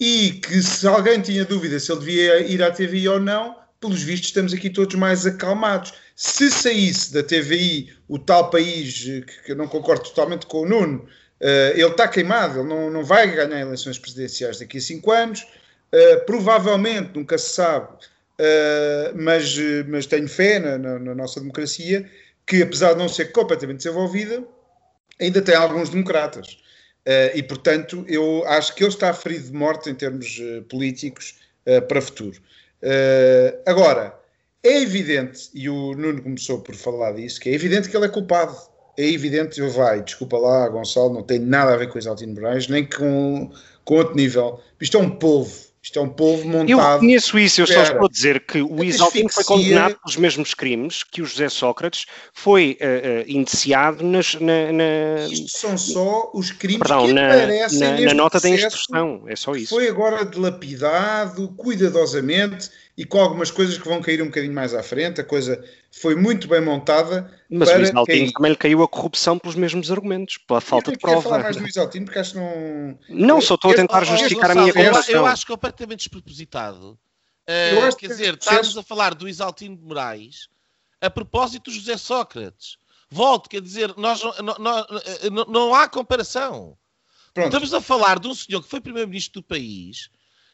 [0.00, 4.02] e que se alguém tinha dúvida se ele devia ir à TVI ou não, pelos
[4.02, 5.92] vistos estamos aqui todos mais acalmados.
[6.22, 9.04] Se saísse da TVI o tal país,
[9.42, 10.98] que eu não concordo totalmente com o Nuno,
[11.40, 15.40] uh, ele está queimado, ele não, não vai ganhar eleições presidenciais daqui a cinco anos,
[15.40, 19.56] uh, provavelmente, nunca se sabe, uh, mas,
[19.88, 22.06] mas tenho fé na, na, na, nossa democracia,
[22.46, 24.44] que apesar de não ser completamente desenvolvida,
[25.18, 26.58] ainda tem alguns democratas.
[27.34, 31.36] e, portanto, eu acho que ele está ferido de morte em termos políticos
[31.88, 32.38] para futuro.
[33.64, 34.19] agora,
[34.62, 38.08] é evidente, e o Nuno começou por falar disso, que é evidente que ele é
[38.08, 38.54] culpado.
[38.98, 42.68] É evidente, eu vai, desculpa lá, Gonçalo, não tem nada a ver com Isaltino Moraes,
[42.68, 43.50] nem com,
[43.84, 44.60] com outro nível.
[44.78, 45.70] Isto é um povo.
[45.82, 46.68] Isto é um povo montado.
[46.68, 50.52] Eu reconheço isso, eu só estou a dizer que o Isaltino foi condenado pelos mesmos
[50.52, 54.34] crimes que o José Sócrates foi uh, uh, indiciado nas.
[54.34, 55.26] Na, na...
[55.30, 59.34] Isto são só os crimes Perdão, que na, aparecem na, na nota da instrução, é
[59.34, 59.74] só isso.
[59.74, 62.68] Foi agora dilapidado, cuidadosamente
[63.00, 65.22] e com algumas coisas que vão cair um bocadinho mais à frente.
[65.22, 67.32] A coisa foi muito bem montada.
[67.48, 68.32] Mas o Isaltino cair.
[68.32, 71.16] também lhe caiu a corrupção pelos mesmos argumentos, pela falta de prova.
[71.16, 72.98] Eu falar mais do Isaltino porque acho que não.
[73.08, 75.14] Não, só estou a tentar justificar a minha comparação.
[75.14, 76.90] Eu acho completamente despropositado.
[76.90, 80.50] Uh, quer que dizer, estamos a falar do Isaltino de Moraes
[81.00, 82.76] a propósito do José Sócrates.
[83.08, 84.86] Volto, quer dizer, nós, não, não,
[85.32, 86.76] não, não há comparação.
[87.32, 87.46] Pronto.
[87.46, 90.10] Estamos a falar de um senhor que foi primeiro-ministro do país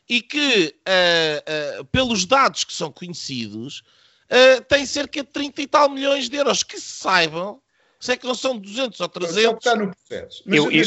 [0.08, 3.82] e que, uh, uh, pelos dados que são conhecidos,
[4.30, 6.62] uh, tem cerca de 30 e tal milhões de euros.
[6.62, 7.60] Que se saibam,
[7.98, 9.42] se é que não são 200 ou 300.
[9.42, 10.42] Só está no processo.
[10.46, 10.84] Mas, eu, eu,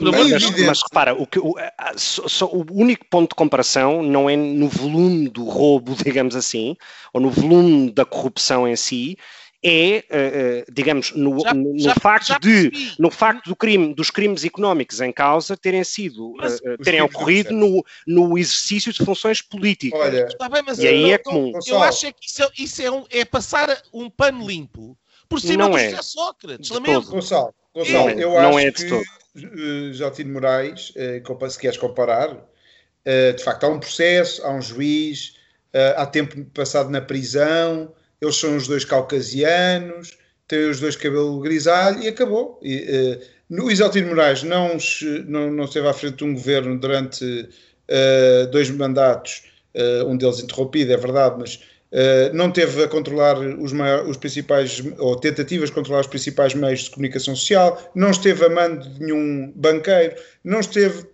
[0.00, 1.54] mas, mas, mas, repara, o, que, o,
[1.96, 6.76] só, o único ponto de comparação não é no volume do roubo, digamos assim,
[7.12, 9.18] ou no volume da corrupção em si,
[9.64, 14.10] é, uh, digamos, no, já, no, já, facto já de, no facto do crime, dos
[14.10, 19.40] crimes económicos em causa terem sido, mas, uh, terem ocorrido no, no exercício de funções
[19.40, 20.00] políticas.
[20.00, 21.52] Olha, bem, e aí é comum.
[21.66, 24.98] Eu acho é que isso, é, isso é, um, é, passar um pano limpo
[25.28, 25.90] por cima não do é.
[25.90, 26.70] José Sócrates.
[26.70, 27.10] Lamento.
[27.10, 29.22] Gonçalo, Gonçalo, é, eu acho é que todo.
[29.34, 32.36] Eh, Jotino Moraes, eh, se queres comparar,
[33.04, 35.36] eh, de facto há um processo, há um juiz,
[35.96, 42.02] há tempo passado na prisão, eles são os dois caucasianos, têm os dois cabelo grisalho
[42.02, 42.58] e acabou.
[42.62, 43.18] E,
[43.50, 44.78] no Isaltino Moraes não,
[45.26, 47.48] não, não esteve à frente de um governo durante
[48.50, 49.42] dois mandatos,
[50.06, 51.60] um deles interrompido, é verdade, mas
[51.92, 56.54] Uh, não teve a controlar os, maiores, os, principais, ou tentativas de controlar os principais
[56.54, 61.04] meios de comunicação social, não esteve a mando de nenhum banqueiro, não esteve.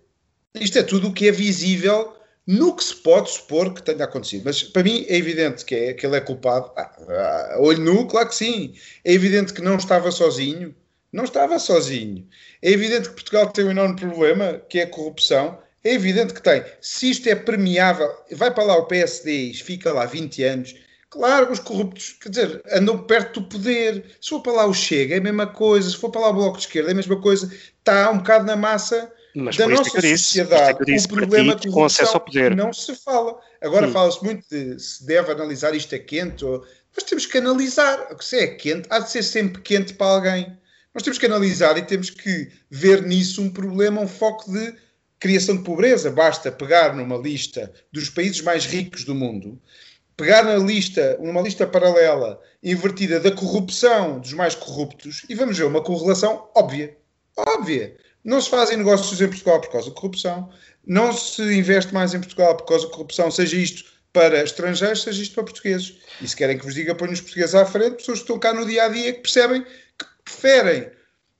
[0.55, 2.13] Isto é tudo o que é visível
[2.51, 4.41] no que se pode supor que tenha acontecido.
[4.45, 6.71] Mas para mim é evidente que, é, que ele é culpado.
[6.75, 8.73] Ah, ah, olho nu, claro que sim.
[9.05, 10.73] É evidente que não estava sozinho.
[11.13, 12.27] Não estava sozinho.
[12.59, 16.41] É evidente que Portugal tem um enorme problema, que é a corrupção é evidente que
[16.41, 16.63] tem.
[16.81, 20.75] Se isto é premiável, vai para lá o PSD e fica lá 20 anos.
[21.09, 24.05] Claro, os corruptos, quer dizer, andam perto do poder.
[24.21, 25.89] Se for para lá o Chega, é a mesma coisa.
[25.89, 27.51] Se for para lá o Bloco de Esquerda, é a mesma coisa.
[27.79, 30.91] Está um bocado na massa Mas da nossa é sociedade.
[30.91, 32.55] É o problema ti, com acesso ao poder.
[32.55, 33.39] não se fala.
[33.61, 33.91] Agora hum.
[33.91, 36.43] fala-se muito de se deve analisar isto é quente.
[36.43, 36.65] Ou...
[36.95, 38.07] Nós temos que analisar.
[38.19, 40.57] Se é quente, há de ser sempre quente para alguém.
[40.93, 44.73] Nós temos que analisar e temos que ver nisso um problema, um foco de
[45.19, 46.09] criação de pobreza.
[46.09, 49.61] Basta pegar numa lista dos países mais ricos do mundo,
[50.17, 55.65] pegar na lista, numa lista paralela invertida da corrupção dos mais corruptos e vamos ver
[55.65, 56.97] uma correlação óbvia.
[57.37, 57.95] Óbvia.
[58.23, 60.49] Não se fazem negócios em Portugal por causa da corrupção,
[60.85, 65.21] não se investe mais em Portugal por causa da corrupção, seja isto para estrangeiros, seja
[65.21, 65.97] isto para portugueses.
[66.21, 68.53] E se querem que vos diga, põe os portugueses à frente, pessoas que estão cá
[68.53, 70.81] no dia a dia que percebem que preferem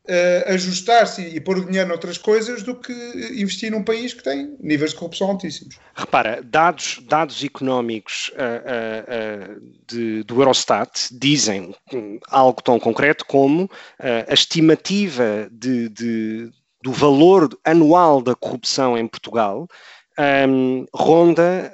[0.10, 2.94] uh, ajustar-se e pôr o dinheiro noutras coisas do que
[3.32, 5.78] investir num país que tem níveis de corrupção altíssimos.
[5.96, 11.76] Repara, dados, dados económicos uh, uh, de, do Eurostat dizem
[12.30, 19.68] algo tão concreto como a estimativa de, de, do valor anual da corrupção em Portugal
[20.48, 21.72] um, ronda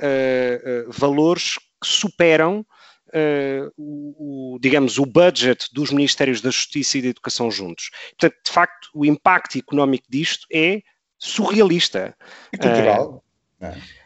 [0.89, 2.65] valores que superam
[3.09, 7.91] uh, o, o, digamos, o budget dos Ministérios da Justiça e da Educação juntos.
[8.17, 10.81] Portanto, de facto, o impacto económico disto é
[11.17, 12.15] surrealista.
[12.51, 13.23] E cultural.
[13.61, 14.04] Uh,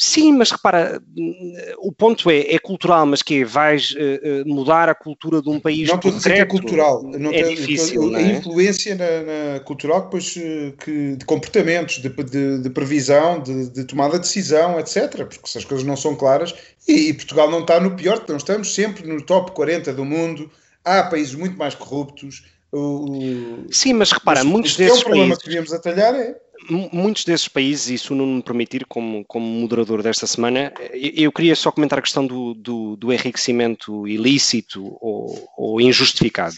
[0.00, 1.02] Sim, mas repara,
[1.78, 5.58] o ponto é, é cultural, mas que é, vais uh, mudar a cultura de um
[5.58, 7.02] país Não estou a dizer que é cultural.
[7.02, 10.32] Não é tem, difícil, a, a influência na, na, cultural depois
[10.78, 15.24] que, de comportamentos, de, de, de previsão, de, de, tomada de decisão, etc.
[15.24, 16.54] Porque se as coisas não são claras,
[16.86, 20.48] e, e Portugal não está no pior, não estamos sempre no top 40 do mundo,
[20.84, 22.44] há países muito mais corruptos.
[22.70, 25.02] O, Sim, mas repara, muitos desses países...
[25.02, 26.36] É um problema que devíamos atalhar é
[26.68, 31.56] muitos desses países, e se não me permitir, como, como moderador desta semana, eu queria
[31.56, 36.56] só comentar a questão do, do, do enriquecimento ilícito ou, ou, injustificado.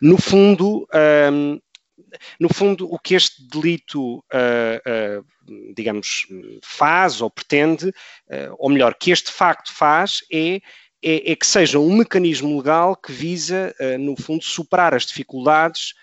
[0.00, 0.86] No fundo,
[1.32, 1.58] um,
[2.38, 6.26] no fundo, o que este delito, uh, uh, digamos,
[6.62, 10.60] faz ou pretende, uh, ou melhor, que este facto faz é
[11.02, 15.94] é, é, que seja um mecanismo legal que visa, no fundo, superar as dificuldades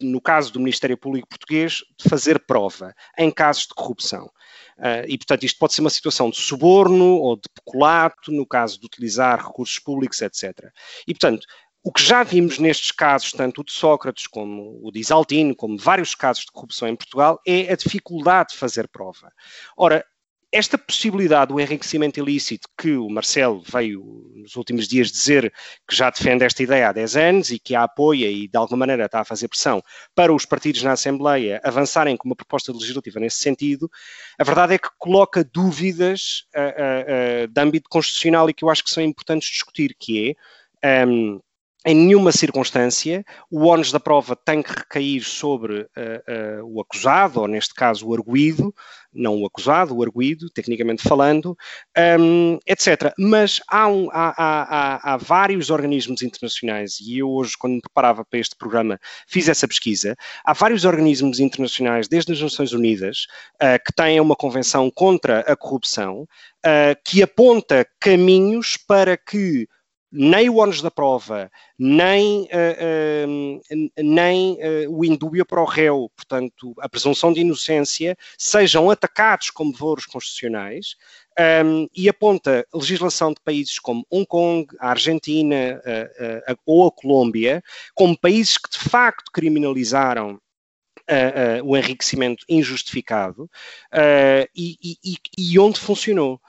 [0.00, 4.30] no caso do Ministério Público Português, de fazer prova em casos de corrupção.
[4.78, 8.78] Uh, e, portanto, isto pode ser uma situação de suborno ou de peculato, no caso
[8.78, 10.70] de utilizar recursos públicos, etc.
[11.06, 11.46] E, portanto,
[11.82, 15.78] o que já vimos nestes casos, tanto o de Sócrates como o de Isaltino, como
[15.78, 19.32] vários casos de corrupção em Portugal, é a dificuldade de fazer prova.
[19.76, 20.04] Ora,
[20.56, 25.52] esta possibilidade do enriquecimento ilícito que o Marcelo veio nos últimos dias dizer
[25.86, 28.78] que já defende esta ideia há 10 anos e que a apoia e de alguma
[28.78, 29.82] maneira está a fazer pressão
[30.14, 33.90] para os partidos na Assembleia avançarem com uma proposta legislativa nesse sentido,
[34.38, 38.70] a verdade é que coloca dúvidas uh, uh, uh, de âmbito constitucional e que eu
[38.70, 40.34] acho que são importantes discutir, que
[40.82, 41.38] é um,
[41.86, 47.40] em nenhuma circunstância o ónus da prova tem que recair sobre uh, uh, o acusado,
[47.40, 48.74] ou neste caso o arguído,
[49.14, 51.56] não o acusado, o arguído, tecnicamente falando,
[52.18, 53.14] um, etc.
[53.16, 58.24] Mas há, um, há, há, há, vários organismos internacionais, e eu hoje, quando me preparava
[58.24, 60.16] para este programa, fiz essa pesquisa.
[60.44, 63.26] Há vários organismos internacionais, desde as Nações Unidas,
[63.62, 66.26] uh, que têm uma convenção contra a corrupção,
[67.04, 69.68] que aponta caminhos para que
[70.16, 76.10] nem o ónus da prova, nem, uh, uh, nem uh, o indúbio para o réu,
[76.16, 80.96] portanto, a presunção de inocência, sejam atacados como valores constitucionais
[81.64, 85.80] um, e aponta legislação de países como Hong Kong, a Argentina
[86.64, 87.62] ou a Colômbia
[87.94, 90.40] como países que de facto criminalizaram
[91.08, 96.40] Uh, uh, o enriquecimento injustificado uh, e, e, e, onde funcionou.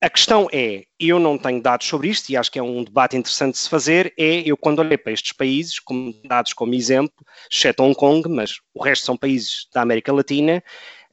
[0.00, 3.16] A questão é, eu não tenho dados sobre isto e acho que é um debate
[3.16, 7.24] interessante de se fazer, é eu quando olhei para estes países, como dados como exemplo,
[7.50, 10.62] exceto Hong Kong, mas o resto são países da América Latina,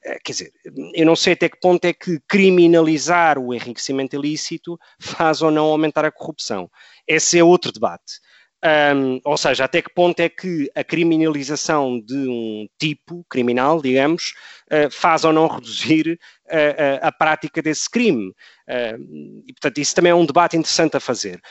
[0.04, 0.52] eh, quer dizer,
[0.94, 5.68] eu não sei até que ponto é que criminalizar o enriquecimento ilícito faz ou não
[5.68, 6.70] aumentar a corrupção.
[7.08, 8.20] Esse é outro debate.
[8.66, 14.34] Um, ou seja, até que ponto é que a criminalização de um tipo criminal, digamos,
[14.72, 16.18] uh, faz ou não reduzir
[16.54, 18.30] uh, a prática desse crime.
[18.70, 21.42] Uh, e, portanto, isso também é um debate interessante a fazer.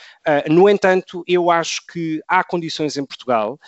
[0.49, 3.59] no entanto, eu acho que há condições em Portugal,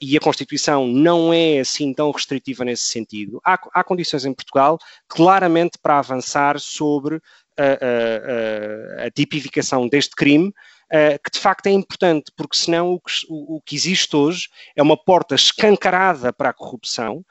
[0.00, 4.78] e a Constituição não é assim tão restritiva nesse sentido, há, há condições em Portugal
[5.08, 7.20] claramente para avançar sobre
[7.58, 10.52] a, a, a tipificação deste crime
[10.86, 14.48] uh, que de facto é importante, porque senão o que, o, o que existe hoje
[14.74, 17.24] é uma porta escancarada para a corrupção,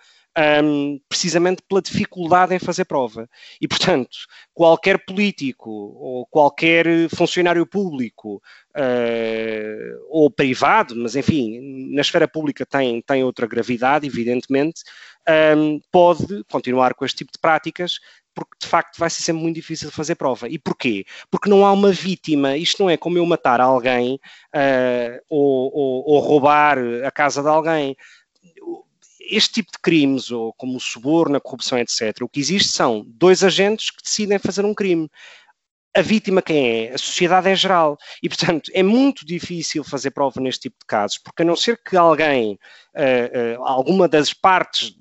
[0.64, 3.30] um, precisamente pela dificuldade em fazer prova.
[3.60, 4.18] E, portanto,
[4.54, 8.42] qualquer político ou qualquer funcionário público
[8.76, 14.84] uh, ou privado, mas enfim, na esfera pública tem, tem outra gravidade, evidentemente,
[15.58, 18.00] um, pode continuar com este tipo de práticas
[18.36, 20.50] porque de facto vai ser sempre muito difícil fazer prova.
[20.50, 21.06] E porquê?
[21.32, 22.58] Porque não há uma vítima.
[22.58, 24.20] Isto não é como eu matar alguém
[24.54, 27.96] uh, ou, ou, ou, roubar a casa de alguém.
[29.28, 33.04] Este tipo de crimes, ou como o suborno, a corrupção, etc., o que existe são
[33.08, 35.10] dois agentes que decidem fazer um crime
[35.96, 36.94] a vítima quem é?
[36.94, 37.98] A sociedade em geral.
[38.22, 41.82] E, portanto, é muito difícil fazer prova neste tipo de casos, porque a não ser
[41.82, 42.60] que alguém,
[42.96, 44.94] uh, uh, alguma das partes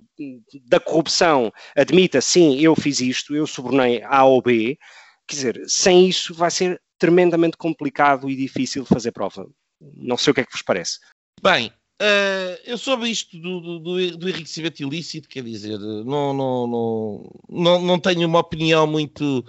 [0.67, 4.79] da corrupção admita, sim, eu fiz isto, eu subornei A ou B,
[5.27, 9.47] quer dizer, sem isso vai ser tremendamente complicado e difícil fazer prova.
[9.81, 11.01] Não sei o que é que vos parece.
[11.43, 17.41] Bem, uh, eu soube isto do, do, do, enriquecimento ilícito, quer dizer, não, não, não,
[17.49, 19.45] não, não tenho uma opinião muito,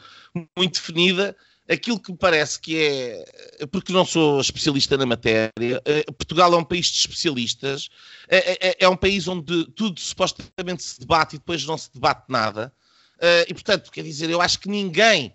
[0.58, 1.36] muito definida
[1.68, 5.52] aquilo que me parece que é, porque não sou especialista na matéria,
[5.86, 7.90] eh, Portugal é um país de especialistas,
[8.28, 12.26] é, é, é, um país onde tudo supostamente se debate e depois não se debate
[12.30, 12.72] nada.
[13.20, 15.34] Eh, e, portanto, quer dizer, eu acho que ninguém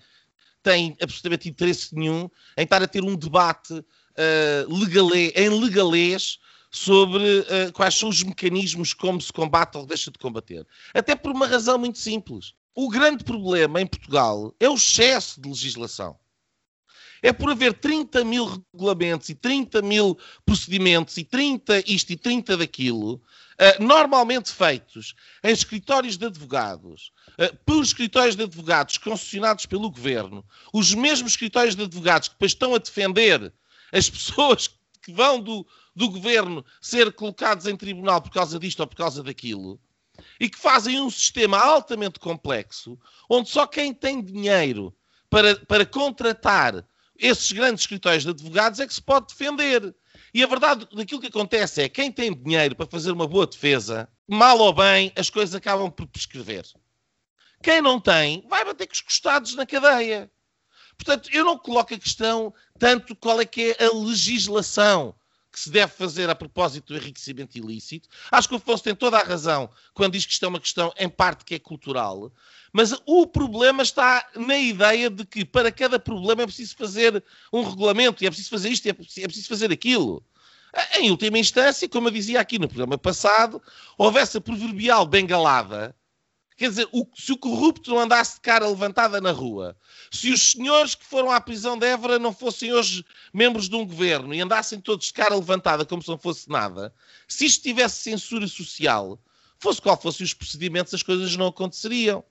[0.62, 6.38] tem absolutamente interesse nenhum em estar a ter um debate uh, legalê, em legalês
[6.70, 10.66] sobre uh, quais são os mecanismos como se combate ou deixa de combater.
[10.94, 12.54] Até por uma razão muito simples.
[12.74, 16.16] O grande problema em Portugal é o excesso de legislação.
[17.22, 20.16] É por haver 30 mil regulamentos e 30 mil
[20.46, 27.54] procedimentos e 30 isto e 30 daquilo, uh, normalmente feitos em escritórios de advogados, uh,
[27.66, 32.74] por escritórios de advogados concessionados pelo governo, os mesmos escritórios de advogados que depois estão
[32.74, 33.52] a defender
[33.92, 34.70] as pessoas
[35.02, 35.66] que vão do,
[36.00, 39.78] do governo ser colocados em tribunal por causa disto ou por causa daquilo
[40.40, 42.98] e que fazem um sistema altamente complexo,
[43.28, 44.96] onde só quem tem dinheiro
[45.28, 46.86] para, para contratar
[47.18, 49.94] esses grandes escritórios de advogados é que se pode defender.
[50.32, 53.46] E a verdade daquilo que acontece é que quem tem dinheiro para fazer uma boa
[53.46, 56.64] defesa, mal ou bem, as coisas acabam por prescrever.
[57.62, 60.30] Quem não tem, vai bater com os costados na cadeia.
[60.96, 65.14] Portanto, eu não coloco a questão tanto qual é que é a legislação
[65.52, 68.08] que se deve fazer a propósito do enriquecimento ilícito.
[68.30, 70.92] Acho que o Afonso tem toda a razão quando diz que isto é uma questão,
[70.96, 72.32] em parte, que é cultural.
[72.72, 77.22] Mas o problema está na ideia de que para cada problema é preciso fazer
[77.52, 78.92] um regulamento, e é preciso fazer isto, e é
[79.26, 80.22] preciso fazer aquilo.
[80.94, 83.60] Em última instância, como eu dizia aqui no programa passado,
[83.98, 85.94] houvesse a proverbial bengalada
[86.60, 89.74] Quer dizer, o, se o corrupto não andasse de cara levantada na rua,
[90.10, 93.02] se os senhores que foram à prisão de Évora não fossem hoje
[93.32, 96.92] membros de um governo e andassem todos de cara levantada como se não fosse nada,
[97.26, 99.18] se isto tivesse censura social,
[99.58, 102.22] fosse qual fossem os procedimentos, as coisas não aconteceriam.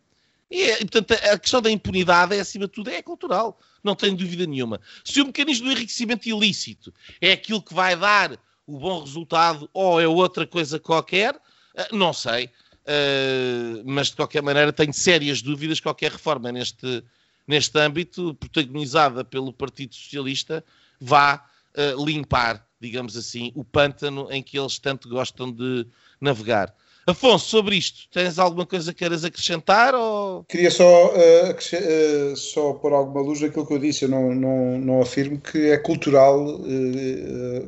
[0.47, 3.59] E, e, portanto, a questão da impunidade é, acima de tudo, é cultural.
[3.83, 4.79] Não tenho dúvida nenhuma.
[5.03, 9.99] Se o mecanismo do enriquecimento ilícito é aquilo que vai dar o bom resultado ou
[9.99, 11.35] é outra coisa qualquer,
[11.73, 12.51] eh, não sei.
[12.89, 17.03] Uh, mas de qualquer maneira tenho sérias dúvidas que qualquer reforma neste,
[17.47, 20.65] neste âmbito, protagonizada pelo Partido Socialista,
[20.99, 25.85] vá uh, limpar, digamos assim, o pântano em que eles tanto gostam de
[26.19, 26.73] navegar.
[27.05, 29.93] Afonso, sobre isto, tens alguma coisa que queiras acrescentar?
[29.93, 30.43] Ou...
[30.45, 34.05] Queria só, uh, só pôr alguma luz naquilo que eu disse.
[34.05, 36.59] Eu não, não, não afirmo que é cultural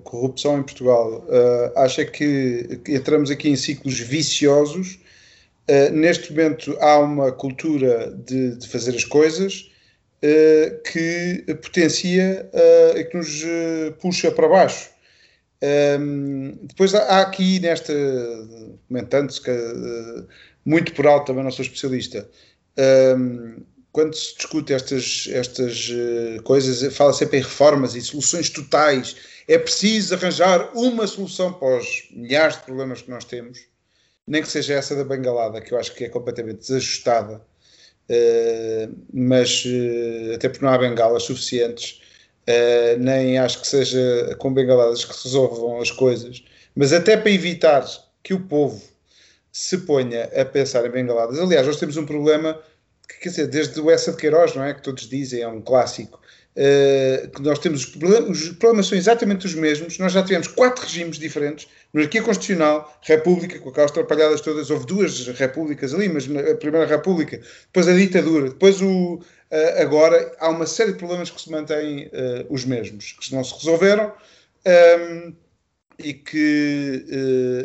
[0.04, 1.24] corrupção em Portugal.
[1.76, 5.01] acho é que entramos aqui em ciclos viciosos
[5.70, 9.72] Uh, neste momento há uma cultura de, de fazer as coisas
[10.24, 13.43] uh, que potencia uh, e que nos
[13.99, 14.89] puxa para baixo.
[15.64, 17.93] Um, ehm, depois há aqui nesta,
[18.88, 19.51] comentando-se que
[20.66, 22.28] muito por alto, também não sou especialista,
[22.78, 23.55] um, ehm,
[23.91, 25.91] quando se discute estas, estas
[26.43, 29.18] coisas, fala sempre em reformas e soluções totais.
[29.47, 33.59] É preciso arranjar uma solução para os milhares de problemas que nós temos,
[34.32, 37.42] nem que seja essa da bengalada, que eu acho que é completamente desajustada,
[38.10, 42.02] uh, mas uh, até porque não há bengalas suficientes,
[43.00, 46.44] nem acho que seja com bengaladas que resolvam as coisas,
[46.76, 47.86] mas até para evitar
[48.24, 48.82] que o povo
[49.52, 51.40] se ponha a pensar em bengaladas.
[51.40, 52.60] Aliás, nós temos um problema
[53.20, 54.74] quer dizer, desde o Essa de Queiroz, não é?
[54.74, 56.20] Que todos dizem, é um clássico.
[56.54, 59.97] Uh, que nós temos os problemas, os problemas são exatamente os mesmos.
[59.97, 64.70] Nós já tivemos quatro regimes diferentes: monarquia constitucional, república, com aquelas atrapalhadas todas.
[64.70, 69.16] Houve duas repúblicas ali, mas a primeira república, depois a ditadura, depois o.
[69.16, 73.43] Uh, agora há uma série de problemas que se mantêm uh, os mesmos, que não
[73.43, 74.14] se resolveram.
[74.66, 75.34] Um, ehm,
[76.04, 77.06] e que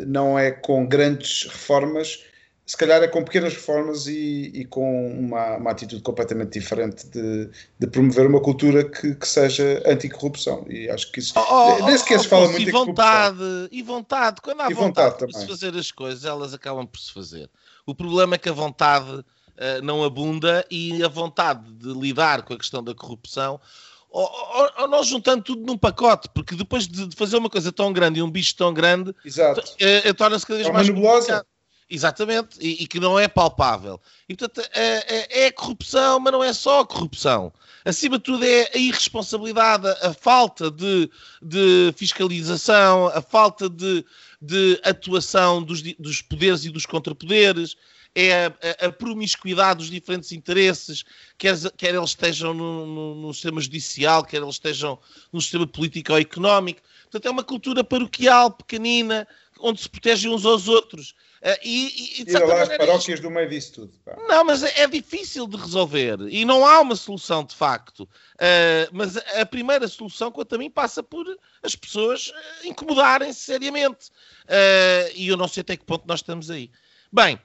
[0.05, 2.23] não é com grandes reformas
[2.67, 7.49] se calhar é com pequenas reformas e, e com uma, uma, atitude completamente diferente de,
[7.79, 10.65] de promover uma cultura que, que, seja anticorrupção.
[10.69, 11.33] E acho que isso.
[11.37, 14.41] Oh, oh, nem sequer oh, se fala muito e vontade, e vontade.
[14.41, 17.49] Quando há e vontade, vontade de se fazer as coisas, elas acabam por se fazer.
[17.85, 22.53] O problema é que a vontade uh, não abunda e a vontade de lidar com
[22.53, 23.61] a questão da corrupção.
[24.09, 27.93] Ou, ou, ou, nós juntando tudo num pacote, porque depois de fazer uma coisa tão
[27.93, 30.87] grande e um bicho tão grande, uh, torna-se cada vez é mais.
[30.87, 31.45] Nebulosa.
[31.89, 34.01] Exatamente, e, e, que não é palpável.
[34.27, 37.53] E, portanto, é, é, corrupção, mas não é só corrupção.
[37.85, 41.09] Acima de tudo, é a irresponsabilidade, a falta de,
[41.41, 44.03] de fiscalização, a falta de,
[44.41, 47.77] de atuação dos, dos, poderes e dos contrapoderes,
[48.13, 51.05] é a, a, promiscuidade dos diferentes interesses,
[51.37, 54.99] quer, quer eles estejam no, no, no, sistema judicial, quer eles estejam
[55.31, 56.81] no sistema político ou económico.
[57.03, 59.25] Portanto, é uma cultura paroquial, pequenina,
[59.61, 61.15] onde se protegem uns aos outros.
[61.41, 63.93] Uh, e, e, e lá as paróquias do meio disso tudo.
[64.03, 64.15] Pá.
[64.27, 68.01] Não, mas é, é difícil de resolver e não há uma solução de facto.
[68.01, 71.25] Uh, mas a primeira solução, quanto a mim, passa por
[71.61, 74.09] as pessoas uh, incomodarem-se seriamente.
[74.45, 76.71] Uh, e eu não sei até que ponto nós estamos aí.
[77.11, 77.39] Bem,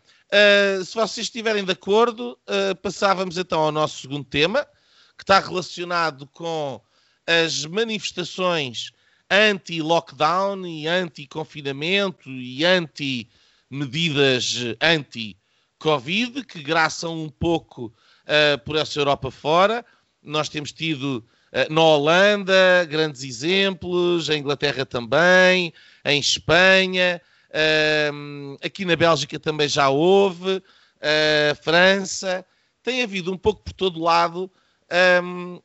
[0.85, 2.37] se vocês estiverem de acordo,
[2.83, 4.67] passávamos então ao nosso segundo tema,
[5.17, 6.81] que está relacionado com
[7.27, 8.91] as manifestações
[9.31, 13.31] anti-lockdown e anti-confinamento e anti
[13.73, 19.83] medidas anti-Covid que graçam um pouco uh, por essa Europa fora.
[20.23, 25.73] Nós temos tido uh, na Holanda grandes exemplos, em Inglaterra também,
[26.05, 30.63] em Espanha, uh, aqui na Bélgica também já houve,
[31.63, 32.45] França.
[32.83, 34.51] Tem havido um pouco por todo lado.
[35.25, 35.61] Um,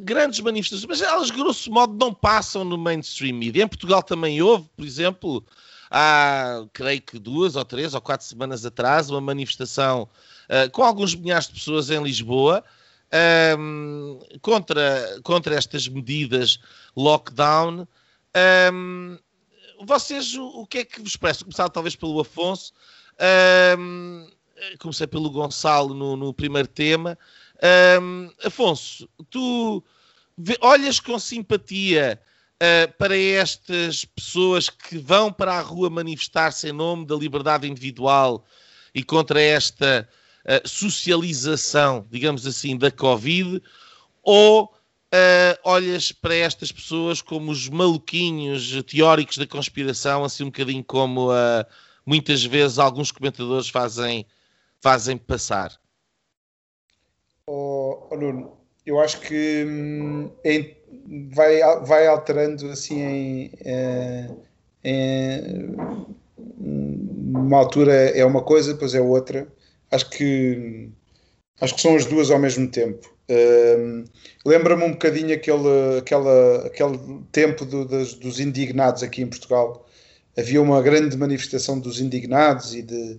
[0.00, 3.62] grandes manifestações, mas elas, grosso modo, não passam no mainstream media.
[3.62, 5.44] Em Portugal também houve, por exemplo,
[5.90, 10.08] há, creio que duas ou três ou quatro semanas atrás, uma manifestação
[10.48, 12.64] uh, com alguns milhares de pessoas em Lisboa
[13.58, 16.58] um, ehm, contra, contra estas medidas
[16.96, 17.80] lockdown.
[17.80, 17.86] Um,
[18.34, 19.18] ehm,
[19.84, 21.44] vocês, o, o, que é que vos parece?
[21.44, 22.72] Começar talvez pelo Afonso,
[23.78, 24.26] um,
[24.64, 27.18] ehm, comecei pelo Gonçalo no, no primeiro tema.
[28.44, 29.82] Afonso, tu
[30.60, 32.20] olhas com simpatia
[32.62, 38.44] uh, para estas pessoas que vão para a rua manifestar-se em nome da liberdade individual
[38.94, 40.08] e contra esta
[40.44, 43.62] uh, socialização, digamos assim, da Covid,
[44.22, 50.84] ou uh, olhas para estas pessoas como os maluquinhos teóricos da conspiração, assim um bocadinho
[50.84, 51.30] como
[52.04, 54.26] muitas vezes alguns comentadores fazem,
[54.80, 55.78] fazem passar?
[57.48, 60.76] Oh, oh Nuno, eu acho que hum, é
[61.32, 64.30] vai, vai alterando assim em, eh,
[64.84, 65.76] em,
[66.66, 69.46] uma altura é uma coisa, depois é outra.
[69.90, 70.90] Acho que
[71.60, 73.14] acho que são as duas ao mesmo tempo.
[73.28, 74.04] Uh,
[74.44, 76.98] Lembra-me um bocadinho aquele, aquela, aquele
[77.32, 79.86] tempo do, dos, dos indignados aqui em Portugal.
[80.36, 83.18] Havia uma grande manifestação dos indignados e de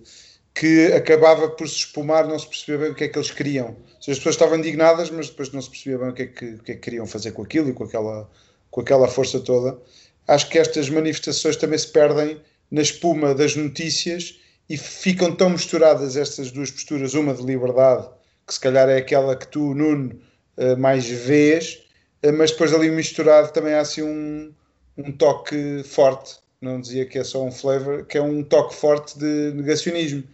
[0.58, 3.76] que acabava por se espumar, não se percebia bem o que é que eles queriam.
[4.00, 6.58] Seja, as pessoas estavam indignadas, mas depois não se percebia bem o que é que,
[6.58, 8.28] que, é que queriam fazer com aquilo e com aquela,
[8.68, 9.78] com aquela força toda.
[10.26, 12.40] Acho que estas manifestações também se perdem
[12.72, 18.08] na espuma das notícias e ficam tão misturadas estas duas posturas, uma de liberdade,
[18.44, 20.20] que se calhar é aquela que tu, Nuno,
[20.56, 21.84] eh, mais vês,
[22.20, 24.52] eh, mas depois ali misturado também há assim um,
[24.96, 29.18] um toque forte, não dizia que é só um flavor, que é um toque forte
[29.18, 30.24] de negacionismo.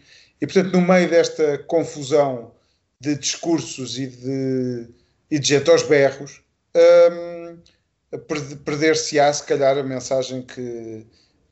[0.41, 2.53] E, portanto, no meio desta confusão
[3.01, 4.89] de discursos e de,
[5.31, 6.43] e de gente aos berros,
[6.75, 7.59] um,
[8.65, 11.07] perder-se-á, se calhar, a mensagem que,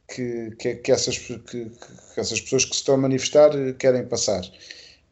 [0.08, 1.70] que, que, que essas, que, que,
[2.16, 4.42] essas pessoas que se estão a manifestar querem passar.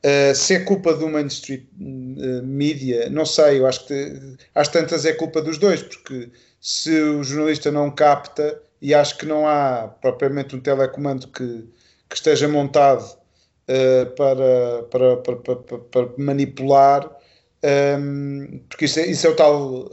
[0.03, 5.05] Uh, se é culpa do mainstream uh, media, não sei, eu acho que às tantas
[5.05, 9.89] é culpa dos dois, porque se o jornalista não capta, e acho que não há
[10.01, 11.69] propriamente um telecomando que,
[12.09, 17.15] que esteja montado uh, para, para, para, para, manipular, um,
[17.63, 19.89] ehm, porque isso é, isso é o tal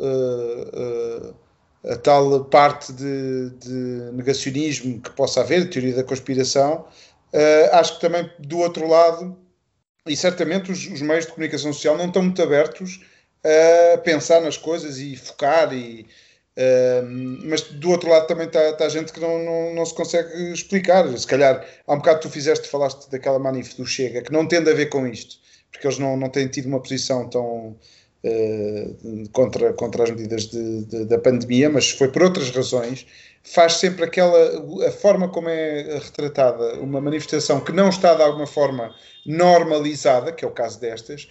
[1.90, 6.86] a tal parte de, de, negacionismo que possa haver, teoria da conspiração,
[7.34, 9.38] uh, acho que também do outro lado,
[10.06, 13.02] e certamente os, os, meios de comunicação social não estão muito abertos
[13.94, 16.06] a pensar nas coisas e focar, e,
[16.58, 20.52] uh, mas do outro lado também está, está gente que não, não, não, se consegue
[20.52, 21.08] explicar.
[21.18, 24.70] Se calhar, há um bocado tu fizeste, falaste daquela manif do Chega, que não tende
[24.70, 25.38] a ver com isto,
[25.72, 27.78] porque eles não, não têm tido uma posição tão
[28.24, 28.90] eh,
[29.32, 33.06] contra, contra as medidas de, de, da pandemia, mas foi por outras razões,
[33.44, 38.48] faz sempre aquela, a forma como é retratada uma manifestação que não está de alguma
[38.48, 38.94] forma
[39.26, 41.30] normalizada, que é o caso destas,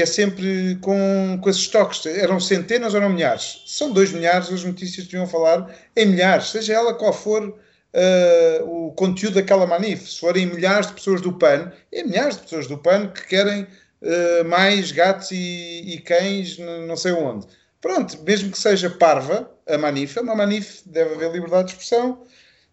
[0.00, 2.04] é sempre com, com esses toques.
[2.06, 3.62] Eram centenas ou eram milhares?
[3.66, 8.92] São dois milhares, as notícias deviam falar em milhares, seja ela qual for uh, o
[8.92, 10.10] conteúdo daquela manif.
[10.10, 13.62] Se forem milhares de pessoas do PAN, é milhares de pessoas do PAN que querem
[13.62, 17.46] uh, mais gatos e, e, cães não sei onde.
[17.80, 22.22] Pronto, mesmo que seja parva a manif, é uma manif, deve haver liberdade de expressão.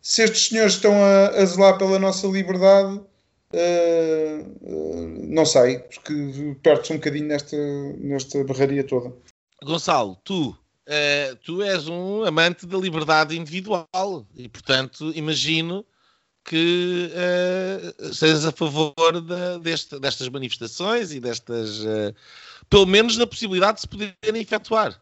[0.01, 3.01] Se estes senhores estão a, a zelar pela nossa liberdade,
[3.53, 7.57] uh, uh, não sei, porque perde-se um bocadinho nesta,
[7.97, 9.13] nesta barraria toda.
[9.63, 10.55] Gonçalo, tu
[11.43, 15.83] tu és um amante da liberdade individual e, portanto, imagino
[16.45, 22.13] que uh, sejas a favor de, deste, destas manifestações e destas, uh,
[22.69, 25.01] pelo menos na possibilidade de se poderem efetuar.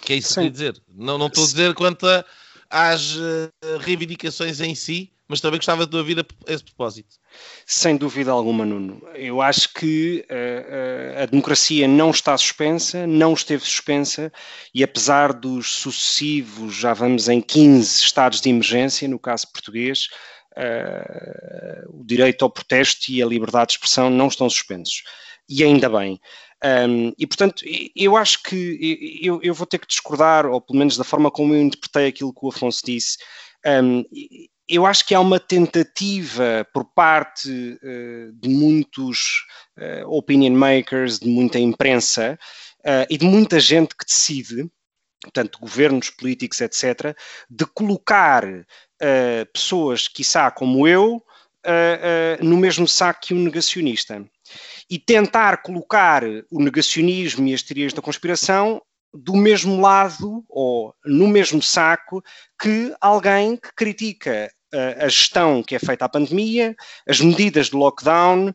[0.00, 0.82] Que é isso que eu dizer.
[0.88, 2.24] Não, não estou a dizer quanto a,
[2.70, 3.50] às uh,
[3.80, 7.16] reivindicações em si, mas também gostava de ouvir a esse propósito.
[7.64, 9.00] Sem dúvida alguma, Nuno.
[9.14, 14.32] Eu acho que uh, a democracia não está suspensa, não esteve suspensa,
[14.74, 20.08] e apesar dos sucessivos, já vamos em 15 estados de emergência, no caso português,
[20.56, 25.02] uh, o direito ao protesto e a liberdade de expressão não estão suspensos.
[25.48, 26.20] E ainda bem.
[26.62, 27.64] Um, e, portanto,
[27.96, 31.54] eu acho que eu, eu, vou ter que discordar, ou pelo menos da forma como
[31.54, 33.16] eu interpretei aquilo que o Afonso disse.
[33.66, 34.04] Um,
[34.70, 39.44] eu acho que há uma tentativa por parte uh, de muitos
[39.76, 42.38] uh, opinion makers, de muita imprensa
[42.80, 44.70] uh, e de muita gente que decide,
[45.20, 47.16] portanto, governos políticos, etc.,
[47.50, 48.44] de colocar
[49.54, 51.22] pessoas, quiçá como eu,
[51.66, 54.24] uh, uh, no mesmo saco que um negacionista.
[54.88, 58.82] E tentar colocar o negacionismo e as teorias da conspiração
[59.12, 62.22] do mesmo lado ou no mesmo saco
[62.60, 66.76] que alguém que critica a gestão que é feita à pandemia,
[67.08, 68.54] as medidas de lockdown,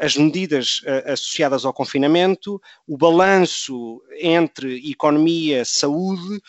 [0.00, 6.40] as medidas associadas ao confinamento, o balanço entre economia, saúde,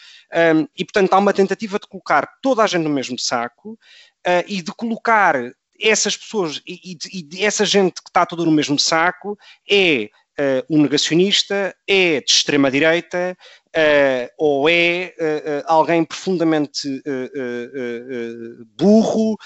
[0.77, 3.77] e portanto há uma tentativa de colocar toda a gente no mesmo saco
[4.47, 5.35] e de colocar
[5.81, 9.37] essas pessoas e, e, essa gente que está toda no mesmo saco
[9.69, 10.09] é
[10.39, 17.01] uh, um negacionista, é de extrema-direita uh, ou é uh, alguém profundamente
[18.77, 19.37] burro,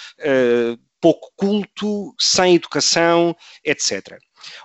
[1.01, 4.17] pouco culto, sem educação, etc.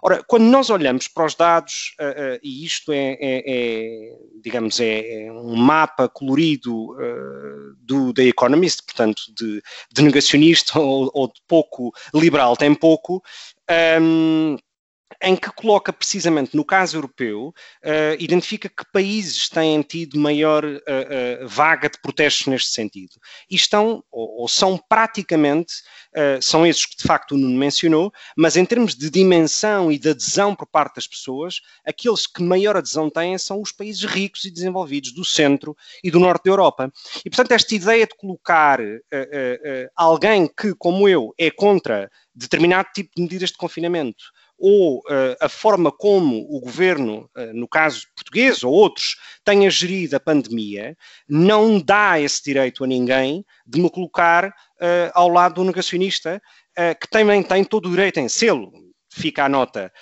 [0.03, 4.81] Ora, quando nós olhamos para os dados, uh, uh, e isto é, é, é digamos,
[4.81, 9.63] é, é, um mapa colorido uh, do The Economist, portanto, de,
[9.93, 13.23] de negacionista ou, ou, de pouco liberal tem pouco,
[14.01, 14.57] um, ehm,
[15.23, 20.79] em que coloca precisamente no caso europeu, uh, identifica que países têm tido maior uh,
[20.79, 23.13] uh, vaga de protestos neste sentido.
[23.51, 25.75] E estão, ou, ou são praticamente,
[26.41, 30.11] são esses que de facto o Nuno mencionou, mas em termos de dimensão e de
[30.11, 34.51] adesão por parte das pessoas, aqueles que maior adesão têm são os países ricos e
[34.51, 36.93] desenvolvidos do centro e do norte da Europa.
[37.25, 38.81] E portanto, esta ideia de colocar
[39.97, 44.25] alguém que, como eu, é contra determinado tipo de medidas de confinamento
[44.61, 50.17] ou uh, a forma como o governo, uh, no caso português ou outros, tenha gerido
[50.17, 50.95] a pandemia,
[51.27, 56.41] não dá esse direito a ninguém de me colocar uh, ao lado do negacionista,
[56.99, 58.73] que também tem todo o direito em sê-lo.
[59.13, 59.93] Fica a nota,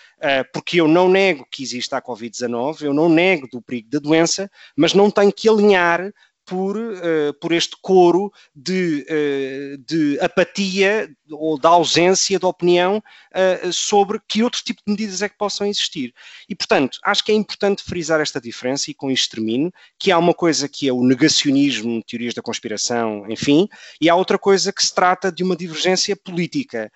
[0.53, 4.49] porque eu não nego que exista a Covid-19, eu não nego do perigo da doença,
[4.77, 6.13] mas não tenho que alinhar
[6.49, 13.71] por, uh, por este coro de, uh, de, apatia ou da ausência de opinião uh,
[13.71, 16.15] sobre que outro tipo de medidas é que possam existir.
[16.49, 20.17] E, portanto, acho que é importante frisar esta diferença e com isto termino, que há
[20.17, 23.69] uma coisa que é o negacionismo, teorias da conspiração, enfim,
[24.01, 26.91] e há outra coisa que se trata de uma divergência política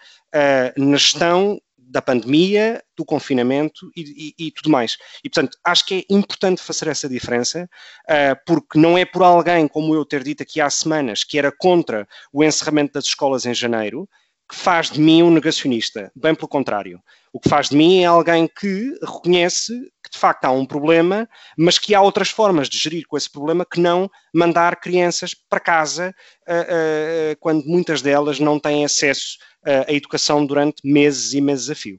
[0.78, 1.60] na gestão
[1.92, 4.96] da pandemia, do confinamento e, e, e, tudo mais.
[5.22, 7.68] E, portanto, acho que é importante fazer essa diferença,
[8.08, 11.52] uh, porque não é por alguém como eu ter dito aqui há semanas que era
[11.52, 14.08] contra o encerramento das escolas em janeiro,
[14.52, 16.12] que faz de mim um negacionista.
[16.14, 17.00] Bem pelo contrário.
[17.32, 19.72] O que faz de mim é alguém que reconhece
[20.04, 21.26] que de facto há um problema,
[21.56, 25.58] mas que há outras formas de gerir com esse problema que não mandar crianças para
[25.58, 26.14] casa
[26.46, 31.70] uh, uh, quando muitas delas não têm acesso uh, à educação durante meses e meses
[31.70, 31.98] a fio.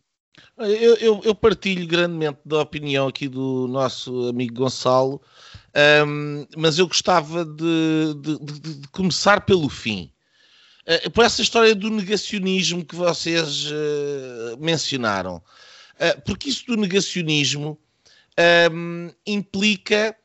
[0.59, 5.19] Eu, eu, eu, partilho grandemente da opinião aqui do nosso amigo Gonçalo,
[6.05, 10.12] um, mas eu gostava de, de, de, de começar pelo fim.
[10.85, 15.37] Uh, por essa história do negacionismo que vocês uh, mencionaram.
[15.95, 17.79] Uh, porque isso do negacionismo
[18.71, 20.15] um, implica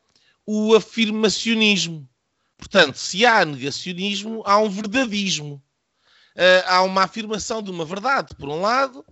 [0.44, 2.09] o afirmacionismo.
[2.56, 5.62] Portanto, se há negacionismo, há um verdadismo.
[6.66, 9.04] há uma afirmação de uma verdade, por um lado,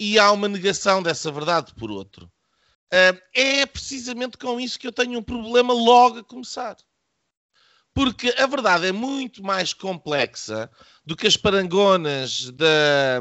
[0.00, 2.28] e há uma negação dessa verdade, por outro.
[3.32, 6.76] é precisamente com isso que eu tenho um problema logo a começar.
[7.98, 10.70] Porque a verdade é muito mais complexa
[11.04, 13.20] do que as parangonas da,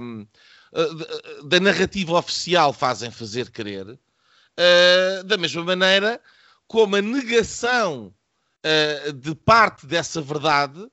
[1.45, 3.88] da narrativa oficial fazem fazer crer.
[3.88, 6.21] Uh, da mesma maneira
[6.67, 8.13] como a negação
[8.63, 10.88] uh, de parte dessa verdade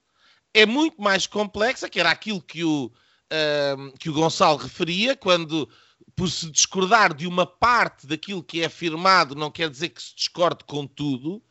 [0.55, 5.69] é muito mais complexa, que era aquilo que o, uh, que o Gonçalo referia, quando,
[6.17, 10.15] por se discordar de uma parte daquilo que é afirmado, não quer dizer que se
[10.17, 11.43] discorde com tudo.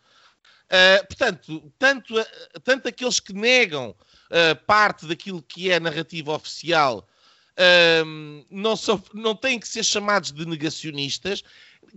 [0.74, 2.16] Uh, portanto, tanto,
[2.64, 7.08] tanto aqueles que negam uh, parte daquilo que é a narrativa oficial
[7.52, 8.74] uh, não,
[9.14, 11.44] não têm que ser chamados de negacionistas,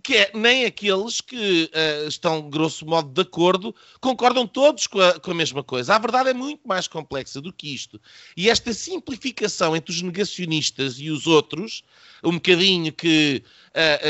[0.02, 1.70] que é, nem aqueles que
[2.06, 5.94] estão, grosso modo, de acordo, concordam todos com a, com a mesma coisa.
[5.94, 7.98] A verdade é muito mais complexa do que isto.
[8.36, 11.82] E esta simplificação entre os negacionistas e os outros,
[12.22, 13.42] um bocadinho que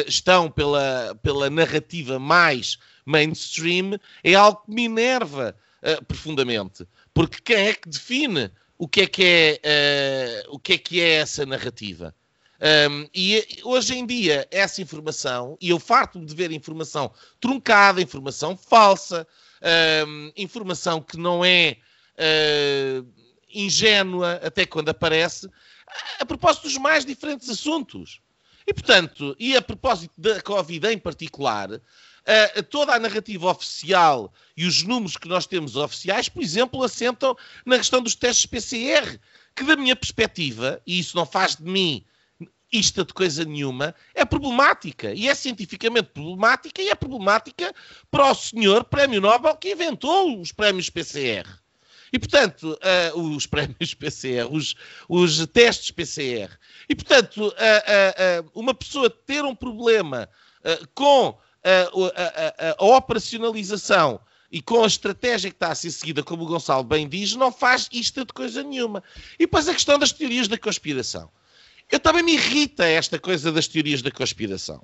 [0.09, 6.87] estão pela, pela narrativa mais mainstream, é algo que me enerva uh, profundamente.
[7.15, 11.01] Porque quem é que define o que é que é, uh, o que é, que
[11.01, 12.15] é essa narrativa?
[12.91, 18.57] Um, e hoje em dia, essa informação, e eu farto-me de ver informação truncada, informação
[18.57, 19.27] falsa,
[20.07, 21.77] um, informação que não é
[22.17, 23.07] uh,
[23.53, 25.49] ingênua até quando aparece,
[26.19, 28.21] a propósito dos mais diferentes assuntos.
[28.67, 31.81] E, portanto, e a propósito da Covid em particular,
[32.27, 37.37] uh, toda a narrativa oficial e os números que nós temos oficiais, por exemplo, assentam
[37.65, 39.19] na questão dos testes PCR,
[39.55, 42.05] que da minha perspectiva, e isso não faz de mim
[42.73, 45.13] isto de coisa nenhuma, é problemática.
[45.15, 47.73] E é cientificamente problemática e é problemática
[48.11, 51.47] para o senhor Prémio Nobel que inventou os prémios PCR.
[52.13, 52.79] E, portanto,
[53.15, 54.75] uh, os prémios PCR, os,
[55.09, 56.51] os testes PCR.
[56.89, 60.29] E, portanto, uh, uh, uma pessoa ter um problema
[60.95, 66.45] com a, a, a, operacionalização e com a estratégia que está a ser seguida, como
[66.45, 69.03] o Gonçalo bem diz, não faz isto de coisa nenhuma.
[69.35, 71.29] E depois a questão das teorias da conspiração.
[71.91, 74.83] Eu também me irrita esta coisa das teorias da conspiração.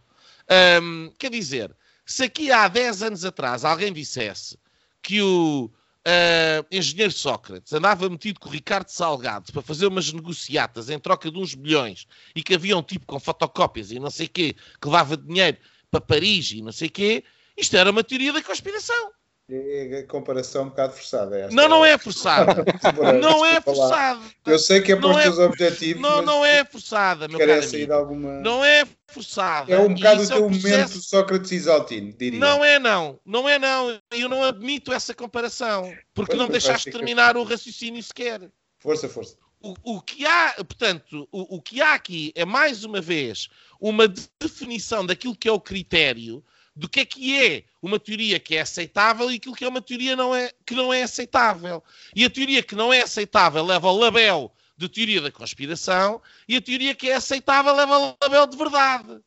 [0.82, 1.74] Um, quer dizer,
[2.04, 4.58] se aqui há 10 anos atrás alguém dissesse
[5.00, 5.70] que o
[6.06, 11.30] uh, engenheiro Sócrates andava metido com o Ricardo Salgado para fazer umas negociatas em troca
[11.30, 14.56] de uns bilhões e que havia um tipo com fotocópias e não sei o quê
[14.80, 15.56] que levava dinheiro
[15.92, 17.22] para Paris e não sei o quê,
[17.56, 19.12] isto era uma teoria da conspiração.
[19.50, 21.38] É a comparação um bocado forçada.
[21.38, 22.64] Esta não, não é forçada.
[23.20, 24.20] não é forçada.
[24.46, 26.00] Eu sei que é para os teus é, objetivos.
[26.00, 27.92] Não, não é forçada, meu caro amigo.
[27.92, 28.40] Alguma...
[28.40, 29.70] Não é forçada.
[29.70, 32.38] É um bocado o teu é momento Sócrates Isaltino, diria.
[32.38, 33.20] Não é não.
[33.26, 34.00] Não é não.
[34.12, 35.92] Eu não admito essa comparação.
[36.14, 38.48] Porque não deixaste terminar o raciocínio sequer.
[38.78, 39.36] Força, força.
[39.62, 43.48] O, que há, portanto, o, o, que há aqui é mais uma vez
[43.80, 44.08] uma
[44.40, 46.44] definição daquilo que é o critério
[46.74, 49.82] do que é que é uma teoria que é aceitável e aquilo que é uma
[49.82, 51.82] teoria não é, que não é aceitável.
[52.14, 56.56] E a teoria que não é aceitável leva ao label de teoria da conspiração e
[56.56, 59.20] a teoria que é aceitável leva ao label de verdade.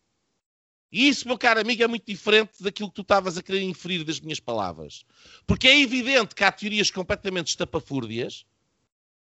[0.92, 4.04] E isso, meu caro amigo, é muito diferente daquilo que tu estavas a querer inferir
[4.04, 5.06] das minhas palavras.
[5.46, 8.46] Porque é evidente que há teorias completamente estapafúrdias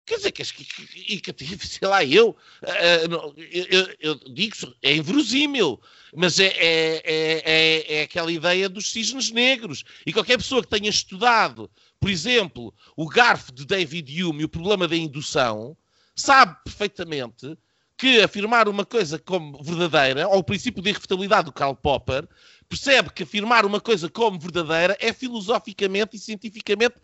[0.09, 5.79] Quer dizer, que, que, que, que sei lá, eu, uh, eu, eu, digo, é inverosímil,
[6.17, 9.85] mas é, é, é, é, aquela ideia dos cisnes negros.
[10.07, 14.49] E qualquer pessoa que tenha estudado, por exemplo, o garfo de David Hume e o
[14.49, 15.77] problema da indução,
[16.17, 17.59] sabe perfeitamente
[17.95, 22.27] que afirmar uma coisa como verdadeira, ou o princípio de irrefutabilidade do Karl Popper,
[22.67, 26.95] percebe que afirmar uma coisa como verdadeira é filosoficamente e cientificamente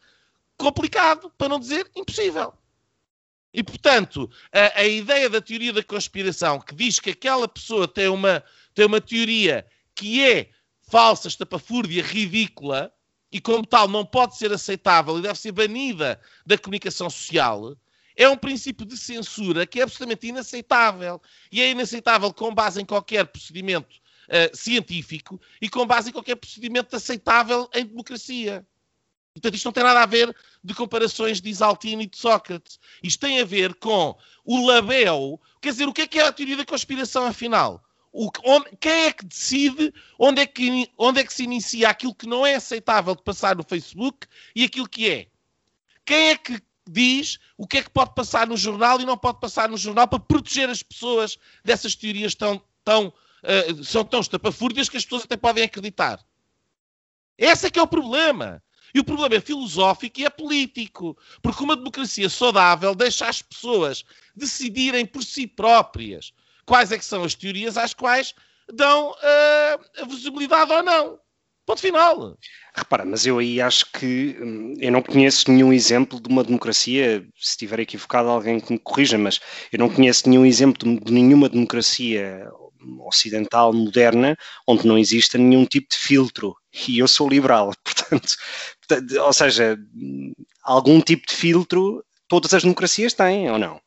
[0.57, 2.55] complicado, para não dizer impossível.
[3.55, 8.09] E, portanto, a, a, ideia da teoria da conspiração que diz que aquela pessoa tem
[8.09, 8.43] uma,
[8.75, 10.51] tem uma teoria que é
[10.91, 12.93] falsa, estapafúrdia, ridícula,
[13.31, 17.77] e como tal não pode ser aceitável e deve ser banida da comunicação social,
[18.17, 21.21] é um princípio de censura que é absolutamente inaceitável.
[21.51, 23.97] E é inaceitável com base em qualquer procedimento
[24.29, 28.65] uh, científico e com base em qualquer procedimento aceitável em democracia.
[29.35, 32.78] Portanto, isto não tem nada a ver de comparações de Isaltino e de Sócrates.
[33.03, 35.41] Isto tem a ver com o label.
[35.61, 37.82] Quer dizer, o que é que é a teoria da conspiração, afinal?
[38.12, 42.14] O, onde, quem é que decide onde é que, onde é que se inicia aquilo
[42.14, 45.26] que não é aceitável de passar no Facebook e aquilo que é?
[46.05, 49.41] Quem é que diz o que é que pode passar no jornal e não pode
[49.41, 54.89] passar no jornal para proteger as pessoas dessas teorias tão, tão, uh, são tão estapafúrdias
[54.89, 56.24] que as pessoas até podem acreditar.
[57.37, 58.62] Esse é que é o problema.
[58.95, 61.19] E o problema é filosófico e é político.
[61.43, 64.05] Porque uma democracia saudável deixa as pessoas
[64.37, 66.33] decidirem por si próprias
[66.65, 68.35] quais é que são as teorias às quais
[68.73, 71.19] dão uh, a visibilidade ou não.
[71.67, 72.37] Ponto final.
[72.75, 77.27] Repara, mas eu aí acho que hum, eu não conheço nenhum exemplo de uma democracia,
[77.39, 79.41] se estiver equivocado alguém que me corrija, mas
[79.73, 82.47] eu não conheço nenhum exemplo de nenhuma democracia
[83.01, 86.57] ocidental moderna onde não exista nenhum tipo de filtro.
[86.89, 88.35] E eu sou liberal, portanto,
[89.20, 89.78] ou seja,
[90.62, 93.80] algum tipo de filtro todas as democracias têm, ou não?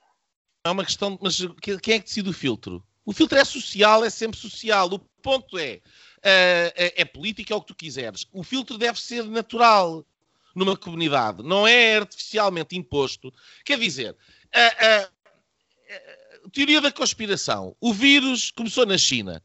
[0.65, 2.83] É uma questão, mas quem é que decide o filtro?
[3.05, 4.87] O filtro é social, é sempre social.
[4.91, 5.79] O ponto é,
[6.21, 8.27] é, é, é política, é o que tu quiseres.
[8.33, 10.05] O filtro deve ser natural
[10.53, 13.31] numa comunidade, não é artificialmente imposto.
[13.63, 14.15] Quer dizer,
[14.51, 15.09] a, a
[16.49, 17.75] teoria da conspiração.
[17.79, 19.41] O vírus começou na China.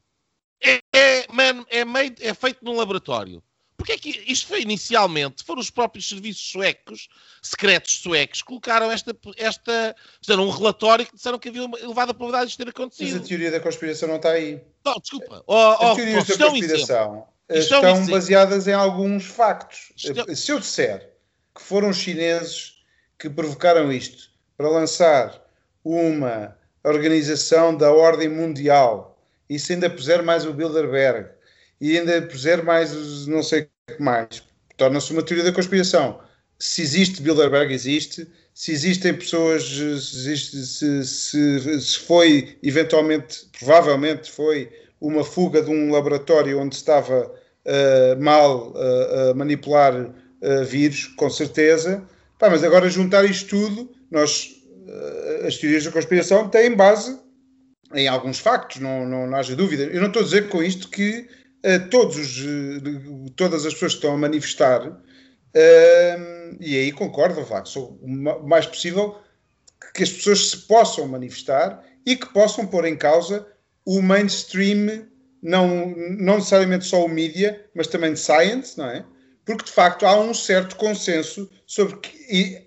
[0.61, 3.43] É, é, man, é, made, é feito num laboratório.
[3.77, 7.09] Porque é que isto foi inicialmente, foram os próprios serviços suecos,
[7.43, 12.15] secretos suecos, que colocaram esta, esta fizeram um relatório que disseram que havia uma elevada
[12.15, 13.15] probabilidade de isto ter acontecido.
[13.15, 14.63] Mas a teoria da conspiração não está aí.
[14.85, 15.43] Não, desculpa.
[15.49, 19.93] Oh, oh, As teorias oh, da conspiração estão baseadas em alguns factos.
[19.97, 20.33] Estão...
[20.33, 21.11] Se eu disser
[21.53, 22.85] que foram os chineses
[23.19, 25.43] que provocaram isto para lançar
[25.85, 29.19] uma organização da ordem mundial
[29.49, 31.29] e se ainda puser mais o Bilderberg
[31.81, 34.43] e ainda puser mais não sei o que mais,
[34.77, 36.21] torna-se uma teoria da conspiração.
[36.59, 38.27] Se existe Bilderberg, existe.
[38.55, 44.71] Se existem pessoas, se, existe, se, se, se foi eventualmente, provavelmente foi
[45.01, 51.29] uma fuga de um laboratório onde estava uh, mal uh, a manipular uh, vírus, com
[51.29, 52.03] certeza.
[52.39, 54.62] Pá, mas agora juntar isto tudo, nós,
[55.47, 57.19] as teorias da conspiração têm base
[57.95, 59.85] em alguns factos, não, não, não haja dúvida.
[59.85, 61.29] Eu não estou a dizer com isto que
[61.91, 62.45] todos os,
[63.37, 64.99] todas as pessoas que estão a manifestar,
[66.59, 69.19] e aí concordo, Vlad, sou o mais possível
[69.95, 73.47] que as pessoas se possam manifestar e que possam pôr em causa
[73.85, 75.07] o mainstream,
[75.43, 79.05] não, não necessariamente só o mídia, mas também de science, não é?
[79.45, 82.62] Porque de facto há um certo consenso sobre, que,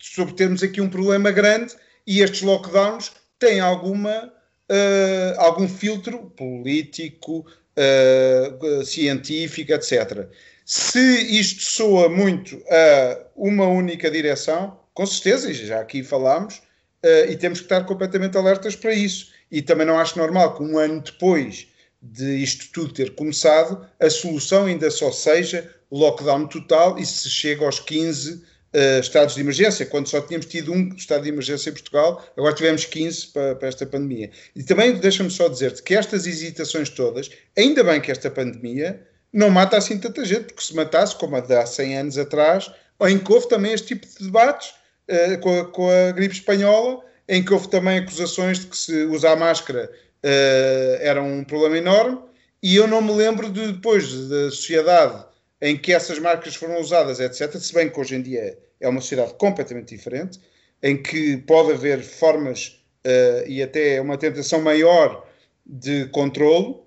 [0.00, 1.74] sobre termos aqui um problema grande
[2.06, 4.32] e estes lockdowns têm alguma,
[4.70, 7.46] uh, algum filtro político,
[7.76, 10.28] uh, científica, etc.
[10.64, 11.00] Se
[11.38, 17.60] isto soa muito a uma única direção, com certeza, já aqui falámos, uh, e temos
[17.60, 19.30] que estar completamente alertas para isso.
[19.50, 21.68] E também não acho normal que um ano depois
[22.02, 27.64] de isto tudo ter começado, a solução ainda só seja lockdown total e se chega
[27.64, 28.42] aos 15
[28.74, 32.54] uh, estados de emergência, quando só tínhamos tido um estado de emergência em Portugal, agora
[32.54, 34.30] tivemos 15 para, para esta pandemia.
[34.54, 39.50] E também deixa-me só dizer-te que estas hesitações todas, ainda bem que esta pandemia não
[39.50, 42.70] mata assim tanta gente, porque se matasse, como a de há 100 anos atrás,
[43.02, 44.74] em que houve também este tipo de debates
[45.08, 49.04] uh, com, a, com, a, gripe espanhola, em que houve também acusações de que se
[49.04, 49.90] usar máscara
[50.24, 52.18] uh, era um problema enorme,
[52.62, 55.24] e eu não me lembro de depois da sociedade
[55.60, 57.54] em que essas marcas foram usadas, etc.
[57.56, 60.40] Se bem que hoje em dia é uma sociedade completamente diferente,
[60.82, 65.26] em que pode haver formas uh, e até uma tentação maior
[65.66, 66.86] de controlo,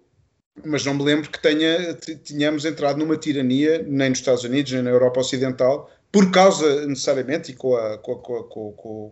[0.65, 1.95] mas não me lembro que tenha,
[2.25, 7.51] tenhamos entrado numa tirania, nem nos Estados Unidos, nem na Europa Ocidental, por causa necessariamente
[7.51, 8.43] e com, a, com, a, com, a,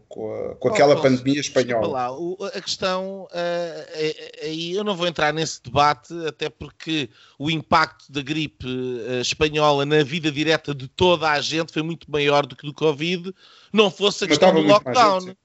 [0.07, 1.87] com, com aquela oh, pandemia espanhola.
[1.87, 7.09] Lá, o, a questão, uh, é, é, eu não vou entrar nesse debate, até porque
[7.39, 12.09] o impacto da gripe uh, espanhola na vida direta de toda a gente foi muito
[12.09, 13.33] maior do que do Covid,
[13.73, 15.35] não fosse a questão do lockdown.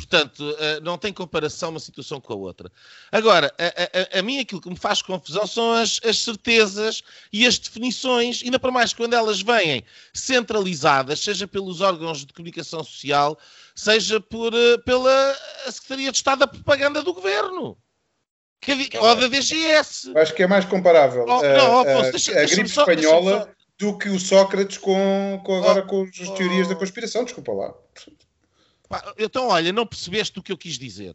[0.00, 2.72] Portanto, uh, não tem comparação uma situação com a outra.
[3.12, 7.46] Agora, a, a, a, mim aquilo que me faz confusão são as, as certezas e
[7.46, 9.84] as definições, ainda para mais quando elas vêm
[10.14, 13.38] centralizadas, seja pelos órgãos de comunicação social,
[13.74, 15.36] seja por, uh, pela
[15.66, 17.76] Secretaria de Estado da Propaganda do Governo.
[18.58, 20.12] Que, ou da DGS.
[20.16, 23.48] Acho que é mais comparável oh, não, oh, deixa, a, gripe só, espanhola só...
[23.78, 27.24] do que o Sócrates com, com agora oh, com as teorias da conspiração.
[27.24, 27.74] Desculpa lá.
[29.18, 31.14] Então, olha, não percebeste o que eu quis dizer.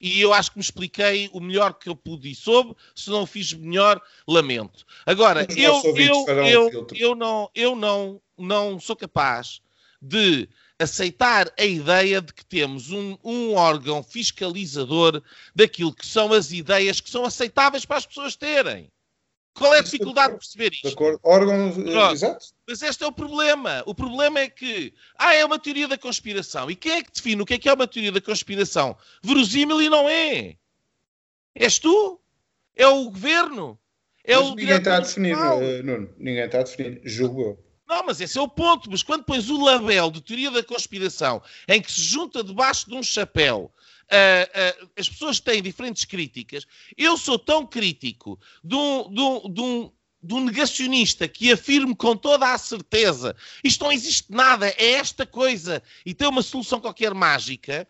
[0.00, 2.74] E eu acho que me expliquei o melhor que eu pude e soube.
[2.94, 4.84] Se não o fiz melhor, lamento.
[5.06, 9.60] Agora, eu, eu, eu, eu, não, eu não, não sou capaz
[10.00, 15.22] de aceitar a ideia de que temos um, um, órgão fiscalizador
[15.54, 18.90] daquilo que são as ideias que são aceitáveis para as pessoas terem.
[19.54, 20.88] Qual é a dificuldade de perceber isto?
[20.88, 21.20] De acordo.
[21.22, 22.46] Órgão, eh, exato.
[22.66, 23.82] Mas este é o problema.
[23.86, 26.70] O problema é que, ah, é uma teoria da conspiração.
[26.70, 28.96] E quem é que define o que é que é uma teoria da conspiração?
[29.22, 30.56] Verosímil e não é.
[31.54, 32.18] És tu?
[32.74, 33.78] É o governo?
[34.24, 36.14] É mas o ninguém está a definir, uh, Nuno.
[36.16, 37.00] Ninguém está a definir.
[37.04, 37.64] Julgo eu.
[37.86, 38.90] Não, mas esse é o ponto.
[38.90, 42.96] Mas quando pões o label de teoria da conspiração, em que se junta debaixo de
[42.96, 43.70] um chapéu
[44.10, 46.66] Uh, uh, as pessoas têm diferentes críticas.
[46.96, 49.92] Eu sou tão crítico de um, de um, de um,
[50.22, 53.34] de um negacionista que afirme com toda a certeza
[53.64, 57.88] isto não existe nada, é esta coisa, e tem uma solução qualquer mágica,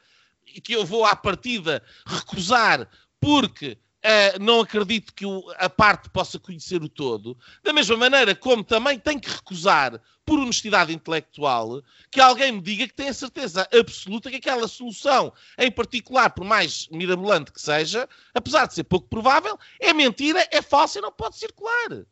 [0.62, 2.88] que eu vou à partida recusar
[3.20, 8.34] porque Uh, não acredito que o, a parte possa conhecer o todo, da mesma maneira
[8.34, 13.14] como também tenho que recusar, por honestidade intelectual, que alguém me diga que tem a
[13.14, 18.84] certeza absoluta que aquela solução, em particular, por mais mirabolante que seja, apesar de ser
[18.84, 22.04] pouco provável, é mentira, é falsa e não pode circular.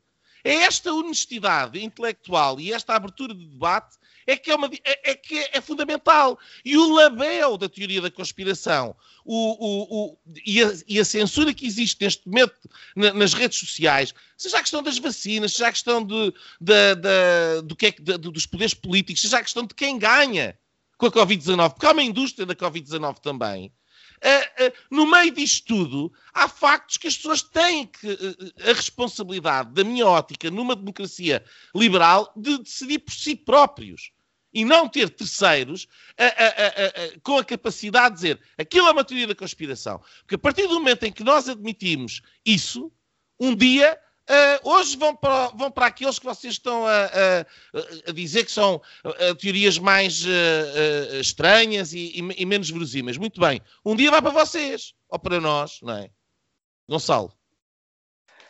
[0.44, 5.14] É esta honestidade intelectual e esta abertura de debate é que é, uma, é, é
[5.14, 6.38] que é fundamental.
[6.64, 11.52] E o label da teoria da conspiração o, o, o, e, a, e, a, censura
[11.52, 12.54] que existe neste momento
[12.96, 17.62] na, nas redes sociais, seja a questão das vacinas, seja a questão de, de, de,
[17.64, 20.58] do que é, dos poderes políticos, seja a questão de quem ganha
[20.96, 23.72] com a Covid-19, porque há uma indústria da Covid-19 também.
[24.22, 28.72] Uh, uh, no meio disto tudo, há factos que as pessoas têm que, uh, a
[28.74, 31.42] responsabilidade, da minha ótica, numa democracia
[31.74, 34.12] liberal, de decidir por si próprios
[34.52, 35.86] e não ter terceiros
[36.18, 40.00] a, a, a, com a capacidade de dizer aquilo é uma teoria da conspiração.
[40.20, 42.92] Porque a partir do momento em que nós admitimos isso,
[43.38, 43.98] um dia.
[44.30, 48.52] Uh, hoje vão para, vão para aqueles que vocês estão a, a, a dizer que
[48.52, 53.16] são uh, teorias mais uh, estranhas e, e, e menos verosímeis.
[53.16, 53.60] Muito bem.
[53.84, 56.10] Um dia vai para vocês, ou para nós, não é?
[56.88, 57.32] Gonçalo.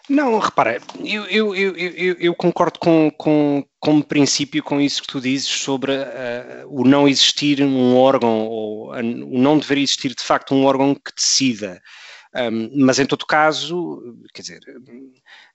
[0.06, 5.20] Não, repara, eu, eu, eu, eu concordo com, com, como princípio com isso que tu
[5.20, 10.54] dizes sobre uh, o não existir um órgão, ou o não dever existir de facto
[10.54, 11.80] um órgão que decida.
[12.34, 14.60] Um, mas em todo caso, quer dizer,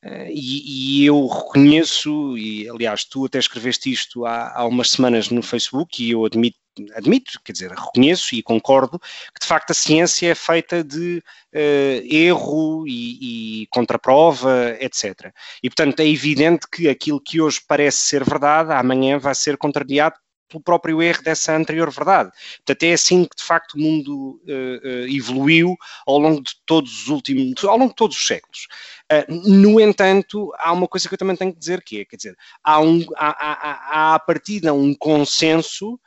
[0.04, 5.30] uh, e, e, eu reconheço, e aliás tu até escreveste isto há, há umas semanas
[5.30, 6.58] no Facebook, e eu admito
[6.94, 11.24] admito, quer dizer, reconheço e concordo que de facto a ciência é feita de
[11.54, 15.32] uh, erro e, e contraprova, etc.
[15.64, 20.16] E portanto é evidente que aquilo que hoje parece ser verdade, amanhã vai ser contrariado
[20.48, 22.32] pelo próprio erro dessa anterior verdade.
[22.58, 25.76] Portanto, é assim que de facto o mundo uh, evoluiu
[26.06, 28.68] ao longo de todos os últimos, ao longo de todos os séculos.
[29.12, 32.16] Uh, no entanto, há uma coisa que eu também tenho que dizer que é, quer
[32.16, 36.00] dizer, há, um, há, há, há a partida um consenso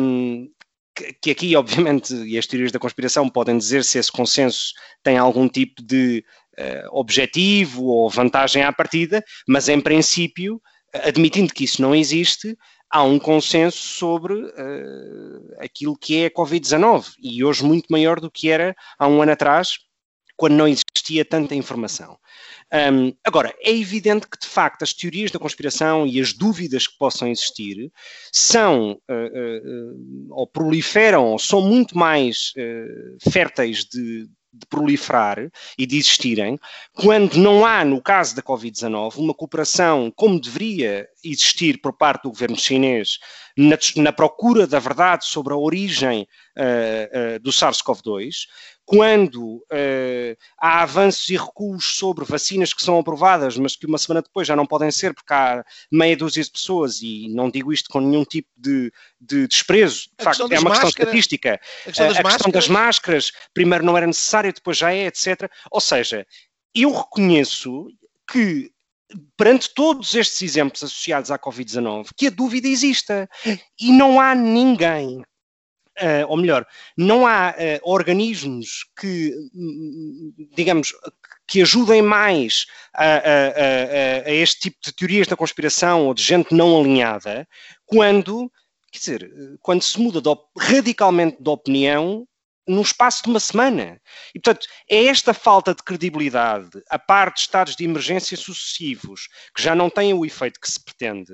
[0.00, 0.48] um,
[1.20, 5.48] que aqui, obviamente, e as teorias da conspiração podem dizer se esse consenso tem algum
[5.48, 6.24] tipo de
[6.58, 10.60] uh, objetivo ou vantagem à partida, mas em princípio,
[10.92, 12.56] admitindo que isso não existe,
[12.90, 18.30] há um consenso sobre uh, aquilo que é a Covid-19 e hoje muito maior do
[18.30, 19.78] que era há um ano atrás,
[20.36, 22.18] quando não existia tanta informação.
[22.72, 26.96] Um, agora, é evidente que, de facto, as teorias da conspiração e as dúvidas que
[26.98, 27.92] possam existir
[28.32, 32.52] são, uh, uh, ou proliferam, ou são muito mais
[33.30, 36.58] férteis de, de proliferar e de existirem,
[36.94, 42.30] quando não há, no caso da Covid-19, uma cooperação como deveria existir por parte do
[42.30, 43.18] governo chinês
[43.56, 46.26] na, na procura da verdade sobre a origem
[46.56, 48.46] uh, uh, do SARS-CoV-2,
[48.84, 54.20] quando uh, há avanços e recuos sobre vacinas que são aprovadas, mas que uma semana
[54.20, 57.88] depois já não podem ser, porque há meia dúzia de pessoas, e não digo isto
[57.88, 61.54] com nenhum tipo de, de desprezo, de facto, é uma questão estatística.
[61.54, 65.48] A, questão das, a questão das máscaras, primeiro não era necessário, depois já é, etc.
[65.70, 66.26] Ou seja,
[66.74, 67.86] eu reconheço
[68.28, 68.72] que
[69.36, 73.28] perante todos estes exemplos associados à Covid-19, que a dúvida exista.
[73.78, 75.22] E não há ninguém
[76.00, 79.34] uh, ou melhor, não há uh, organismos que,
[80.54, 80.92] digamos,
[81.46, 86.22] que ajudem mais a, a, a, a, este tipo de teorias da conspiração ou de
[86.22, 87.46] gente não alinhada,
[87.84, 88.50] quando,
[88.92, 92.26] quer dizer, quando se muda de radicalmente de opinião
[92.70, 94.00] num espaço de uma semana.
[94.34, 99.62] E, portanto, é esta falta de credibilidade, a par de estados de emergência sucessivos, que
[99.62, 101.32] já não têm o efeito que se pretende,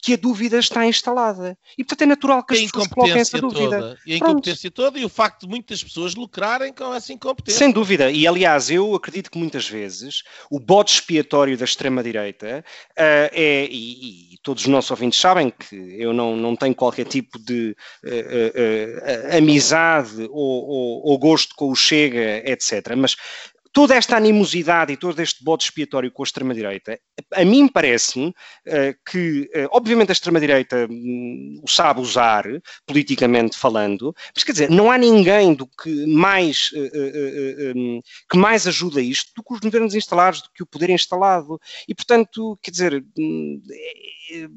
[0.00, 1.58] que a dúvida está instalada.
[1.76, 3.80] E, portanto, é natural que as pessoas coloquem essa dúvida.
[3.80, 3.98] Toda.
[4.06, 4.86] E a incompetência Pronto.
[4.86, 7.58] toda e o facto de muitas pessoas lucrarem com essa incompetência.
[7.58, 8.10] Sem dúvida.
[8.10, 12.94] E, aliás, eu acredito que muitas vezes o bode expiatório da extrema-direita uh,
[13.32, 17.38] é, e, e, todos os nossos ouvintes sabem que eu não, não tenho qualquer tipo
[17.38, 22.94] de uh, uh, amizade ou, ou, ou gosto com o Chega, etc.
[22.96, 23.16] Mas
[23.78, 26.98] toda esta animosidade e todo este bode expiatório com a extrema-direita,
[27.32, 28.32] a mim parece-me uh,
[29.08, 32.44] que, uh, obviamente, a extrema-direita um, o sabe usar,
[32.84, 38.66] politicamente falando, mas quer dizer, não há ninguém do que mais, uh, um, que mais
[38.66, 41.56] ajuda isto do que os governos instalados, do que o poder instalado.
[41.86, 43.04] E, portanto, quer dizer.
[43.16, 43.62] Um,
[44.32, 44.48] é,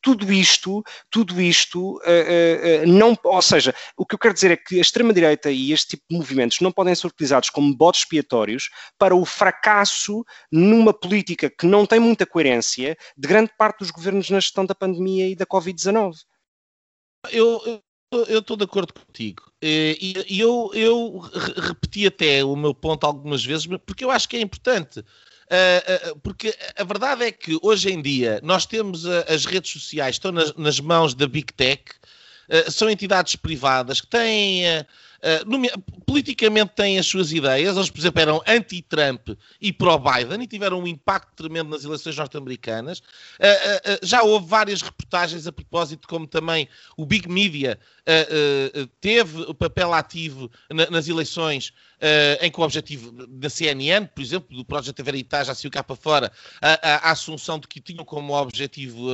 [0.00, 4.56] tudo isto, tudo isto, uh, uh, não, ou seja, o que eu quero dizer é
[4.56, 8.68] que a extrema-direita e este tipo de movimentos não podem ser utilizados como bodes expiatórios
[8.98, 14.28] para o fracasso numa política que não tem muita coerência de grande parte dos governos
[14.28, 16.16] na gestão da pandemia e da Covid-19.
[17.30, 17.82] Eu,
[18.28, 19.50] eu estou de acordo contigo.
[19.62, 21.18] E eu, eu
[21.56, 25.02] repeti até o meu ponto algumas vezes, porque eu acho que é importante.
[25.54, 30.16] Uh, uh, porque a verdade é que hoje em dia nós temos as redes sociais,
[30.16, 31.82] estão nas, nas mãos da Big Tech,
[32.68, 34.64] são entidades privadas que têm
[35.24, 40.80] Uh, politicamente têm as suas ideias, eles, por exemplo, eram anti-Trump e pró-Biden e tiveram
[40.80, 42.98] um impacto tremendo nas eleições norte-americanas.
[42.98, 43.02] Uh,
[43.42, 47.78] uh, já houve várias reportagens a propósito, como também o Big Media
[49.00, 51.72] teve o papel ativo na, nas eleições
[52.42, 55.96] em que o objetivo da CNN, por exemplo, do Projeto Veritas, já o cá para
[55.96, 59.08] fora, a, a, assunção de que tinham como objetivo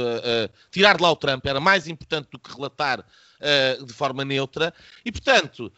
[0.73, 3.05] tirar de lá o Trump era mais importante do que relatar
[3.41, 4.73] uh, de forma neutra.
[5.05, 5.73] E, portanto,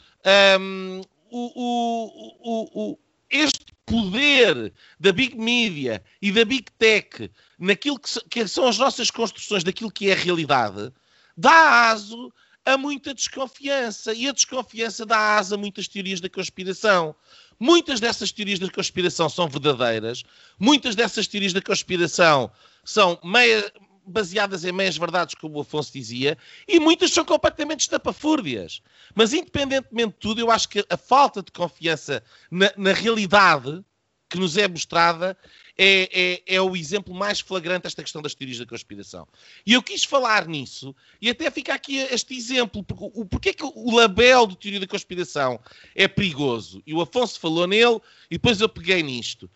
[0.61, 1.01] um,
[1.31, 2.99] o, o, o,
[3.31, 9.11] este poder da Big Media e da Big Tech naquilo que, que são as nossas
[9.11, 10.93] construções daquilo que é a realidade,
[11.37, 12.33] dá aso
[12.65, 14.13] a muita desconfiança.
[14.13, 17.15] E a desconfiança dá asa a muitas teorias da conspiração.
[17.59, 20.25] Muitas dessas teorias da conspiração são verdadeiras,
[20.59, 22.51] muitas dessas teorias da conspiração
[22.85, 23.73] são meia,
[24.07, 26.37] baseadas em meias verdades, como o Afonso dizia,
[26.67, 28.83] e muitas são completamente estapafúrdias.
[29.15, 33.85] Mas, independentemente de tudo, eu acho que a falta de confiança na, na realidade
[34.33, 35.37] que nos é mostrada
[35.77, 36.09] é,
[36.47, 39.29] é, é, o exemplo mais flagrante desta questão das teorias da conspiração.
[39.67, 43.65] E eu quis falar nisso, e até fica aqui este exemplo, porque o, porquê que
[43.65, 45.61] o label de teoria da conspiração
[45.95, 46.83] é perigoso?
[46.87, 48.01] E o Afonso falou nele,
[48.31, 49.51] e depois eu peguei nisto.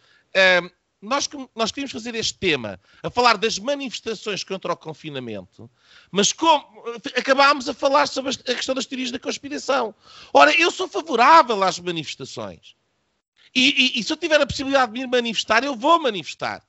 [0.62, 0.70] Um,
[1.00, 5.70] nós, nós queríamos fazer este tema, a falar das manifestações contra o confinamento,
[6.10, 6.64] mas como,
[7.16, 9.94] acabámos a falar sobre a questão das teorias da conspiração.
[10.32, 12.74] Ora, eu sou favorável às manifestações.
[13.54, 16.62] E, e, e se eu tiver a possibilidade de me manifestar, eu vou manifestar.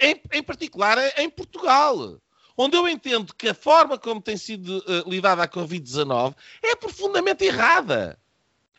[0.00, 2.20] Em, em particular em Portugal
[2.56, 7.44] onde eu entendo que a forma como tem sido uh, lidada a Covid-19 é profundamente
[7.44, 8.18] errada.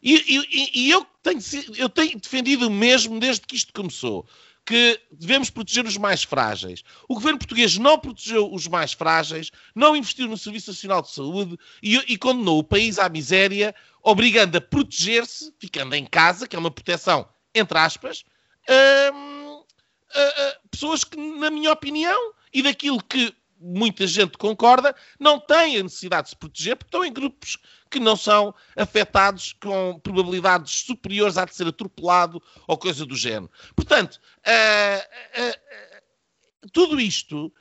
[0.02, 1.40] E, e, eu, tenho,
[1.78, 4.28] eu tenho defendido o mesmo desde que isto começou
[4.66, 6.84] que devemos proteger os mais frágeis.
[7.08, 11.58] O governo português não protegeu os mais frágeis, não investiu no Serviço Nacional de Saúde
[11.82, 16.60] e, e condenou o país à miséria, obrigando a proteger-se, ficando em casa, que é
[16.60, 18.24] uma proteção, entre aspas,
[19.14, 19.64] hum,
[20.72, 26.26] pessoas que, na minha opinião, e daquilo que muita gente concorda, não têm a necessidade
[26.26, 27.58] de se proteger porque estão em grupos
[27.94, 33.52] que não são afetados com probabilidades superiores a de ser atropelado ou coisa do género.
[33.76, 37.54] Portanto, uh, uh, tudo isto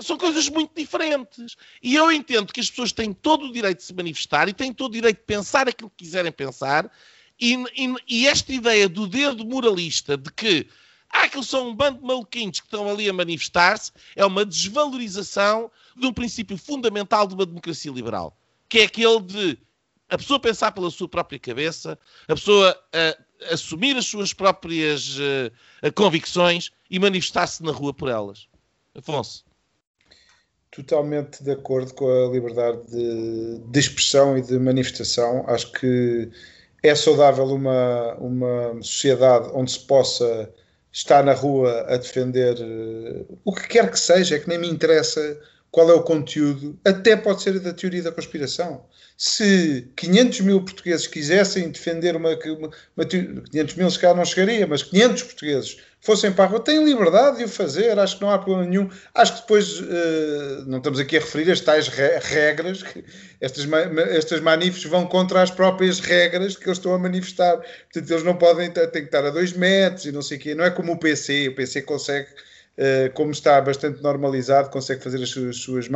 [0.00, 1.54] são coisas muito diferentes.
[1.82, 4.72] E eu entendo que as pessoas têm todo o direito de se manifestar e têm
[4.72, 6.90] todo o direito de pensar aquilo que quiserem pensar.
[7.38, 10.66] E, e, e esta ideia do dedo moralista de que
[11.10, 15.70] ah, aqueles são um bando de maluquinhos que estão ali a manifestar-se, é uma desvalorização
[15.94, 18.34] de um princípio fundamental de uma democracia liberal
[18.74, 19.58] que é aquele de
[20.10, 21.96] a pessoa pensar pela sua própria cabeça,
[22.26, 28.48] a pessoa uh, assumir as suas próprias uh, convicções e manifestar-se na rua por elas.
[28.92, 29.44] Afonso.
[30.72, 35.44] Totalmente de acordo com a liberdade de, de expressão e de manifestação.
[35.46, 36.28] Acho que
[36.82, 40.52] é saudável uma, uma sociedade onde se possa
[40.92, 44.68] estar na rua a defender uh, o que quer que seja, é que nem me
[44.68, 45.20] interessa
[45.74, 48.86] qual é o conteúdo, até pode ser da teoria da conspiração.
[49.18, 54.68] Se 500 mil portugueses quisessem defender uma, uma, uma 500 mil se calhar não chegaria,
[54.68, 58.30] mas 500 portugueses fossem para a rua, têm liberdade de o fazer, acho que não
[58.30, 58.88] há problema nenhum.
[59.12, 63.04] Acho que depois, uh, não estamos aqui a referir as tais re regras, que
[63.40, 67.56] estas, ma estas manifes vão contra as próprias regras que eles estão a manifestar.
[67.56, 70.54] Portanto, eles não podem, têm que estar a dois metros e não sei o quê.
[70.54, 72.28] Não é como o PC, o PC consegue
[73.14, 75.88] como está bastante normalizado, consegue fazer as suas, suas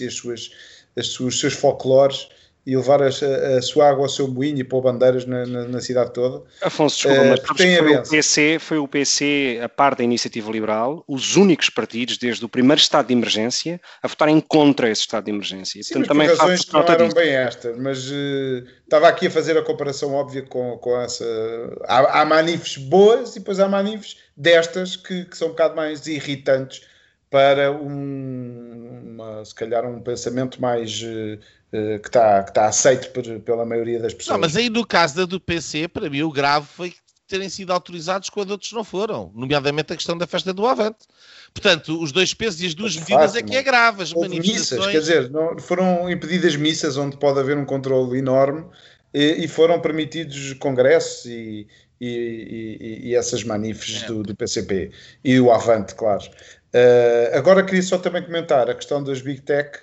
[0.00, 0.50] e as suas,
[0.96, 2.28] as suas, os seus folclores
[2.66, 5.80] e levar a, a, sua água ao seu moinho e pôr bandeiras na, na, na
[5.80, 6.42] cidade toda.
[6.62, 11.04] Afonso, desculpa, uh, mas foi o, PC, foi o PC, a par da Iniciativa Liberal,
[11.06, 15.30] os únicos partidos, desde o primeiro estado de emergência, a votarem contra esse estado de
[15.30, 15.82] emergência.
[15.82, 17.16] Sim, Portanto, também razões que não eram disso.
[17.16, 21.24] bem estas, mas uh, estava aqui a fazer a comparação óbvia com, com essa...
[21.86, 26.06] Há, há manifes boas e depois há manifes destas que, que são um bocado mais
[26.06, 26.82] irritantes
[27.34, 31.38] para um, uma, se calhar um pensamento mais uh,
[32.02, 34.34] que está que tá aceito por, pela maioria das pessoas.
[34.34, 36.94] Não, mas aí no caso da do PC, para mim o grave foi
[37.26, 41.06] terem sido autorizados quando outros não foram, nomeadamente a questão da festa do Avante.
[41.52, 44.02] Portanto, os dois pesos e as duas medidas é que é grave.
[44.02, 44.60] As manifestações...
[44.60, 48.64] missas, quer dizer, não, foram impedidas missas onde pode haver um controle enorme
[49.12, 51.66] e, e foram permitidos congressos e,
[52.00, 52.08] e,
[53.04, 54.06] e, e essas manifes é.
[54.06, 54.90] do, do, PCP
[55.24, 56.24] e o Avante, claro.
[56.74, 59.78] Uh, agora queria só também comentar a questão das Big Tech.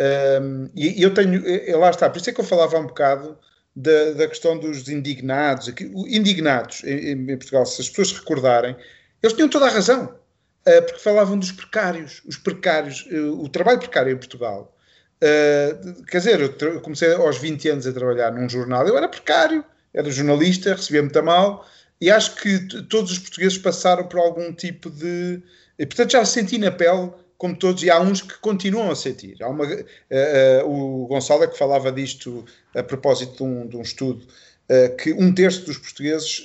[0.00, 1.42] Um, ehm, e eu tenho,
[1.78, 3.38] lá está, por isso é que eu falava um bocado
[3.74, 5.68] da, da questão dos indignados.
[5.68, 8.76] Indignados em, em, Portugal, se as pessoas recordarem,
[9.22, 13.78] eles tinham toda a razão, uh, porque falavam dos precários, os precários, uh, o trabalho
[13.78, 14.76] precário em Portugal.
[15.22, 19.64] Uh, quer dizer, eu comecei aos 20 anos a trabalhar num jornal, eu era precário,
[19.94, 21.66] era jornalista, recebia muito mal,
[22.00, 22.58] e acho que
[22.88, 25.40] todos os portugueses passaram por algum tipo de.
[25.78, 27.12] E, portanto, já senti na pele,
[27.42, 29.34] como todos, e há uns que continuam a sentir.
[29.42, 33.76] Há uma, uh, uh, o Gonçalo é que falava disto a propósito de um, de
[33.76, 34.24] um estudo.
[34.70, 36.44] Uh, que um terço dos portugueses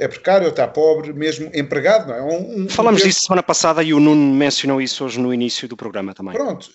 [0.00, 2.22] é precário, está pobre, mesmo empregado, não é?
[2.22, 3.16] Um, um, Falamos um terço...
[3.16, 6.34] disso semana passada e o Nuno mencionou isso hoje no início do programa também.
[6.34, 6.68] Pronto,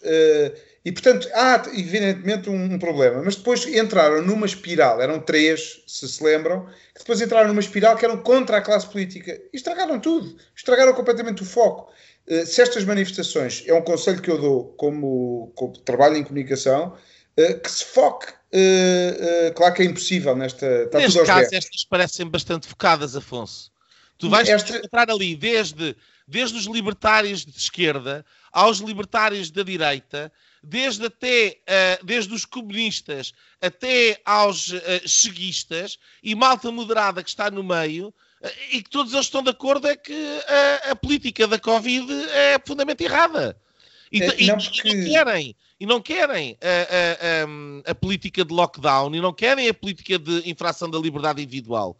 [0.85, 3.21] e, portanto, há evidentemente um, um, problema.
[3.21, 6.65] Mas depois entraram numa espiral, eram três, se se lembram,
[6.95, 9.37] que depois entraram numa espiral que eram contra a classe política.
[9.51, 10.37] E estragaram tudo.
[10.55, 11.91] Estragaram completamente o foco.
[12.29, 16.93] Uh, se estas manifestações, é um conselho que eu dou como, como trabalho em comunicação,
[17.39, 18.33] uh, que se foque.
[18.53, 20.83] Uh, claro que é impossível nesta.
[20.83, 23.71] Está Neste caso, estas parecem bastante focadas, Afonso.
[24.17, 24.77] Tu vais Esta...
[24.77, 25.95] encontrar ali desde,
[26.27, 30.31] desde os libertários de esquerda aos libertários da direita
[30.63, 31.59] desde até
[32.03, 33.31] desde os comunistas
[33.61, 38.11] até aos uh, cheguistas e malta moderada que está no meio
[38.71, 40.13] e que todos eles estão de acordo é que
[40.47, 43.57] a, a política da Covid é profundamente errada.
[44.11, 44.87] E, é, e, não, porque...
[44.87, 49.67] e não querem, e não querem a, a, a, política de lockdown e não querem
[49.67, 51.97] a política de infração da liberdade individual.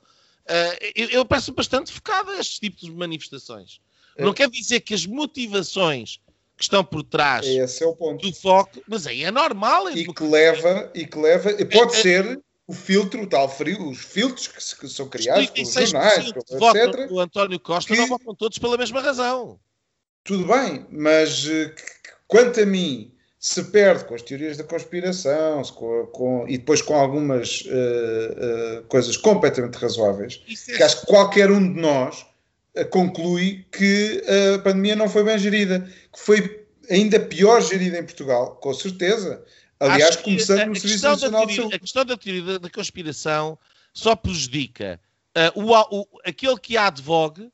[0.95, 3.81] eu, eu peço bastante focado a estes tipos de manifestações.
[4.15, 4.23] É.
[4.23, 6.19] Não quer dizer que as motivações
[6.57, 8.27] que estão por trás é ponto.
[8.27, 9.89] do foco, mas aí é normal.
[9.89, 13.47] É e que leva, e que leva, pode é, é, ser o filtro, o tal
[13.47, 17.09] frio, os filtros que, que são criados pelos jornais, etc.
[17.09, 19.57] O António Costa que, não votam todos pela mesma razão.
[20.25, 21.73] Tudo bem, mas eh,
[22.27, 26.95] quanto a mim, se perde com as teorias da conspiração com, com, e depois com
[26.95, 32.25] algumas uh, uh, coisas completamente razoáveis, é que acho que qualquer um de nós
[32.91, 34.21] conclui que
[34.55, 35.79] a pandemia não foi bem gerida,
[36.13, 39.43] que foi ainda pior gerida em Portugal, com certeza.
[39.79, 41.75] Aliás, começando no Serviço Nacional teoria, de Saúde.
[41.75, 43.57] A questão da teoria da, conspiração
[43.93, 44.99] só prejudica
[45.55, 47.51] uh, o, o, aquele que a advogue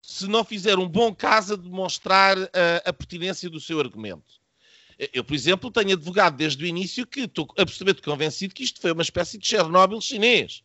[0.00, 2.48] se não fizer um bom caso a demonstrar uh,
[2.84, 4.38] a pertinência do seu argumento.
[5.12, 8.90] Eu, por exemplo, tenho advogado desde o início que estou absolutamente convencido que isto foi
[8.90, 10.62] uma espécie de Chernobyl chinês.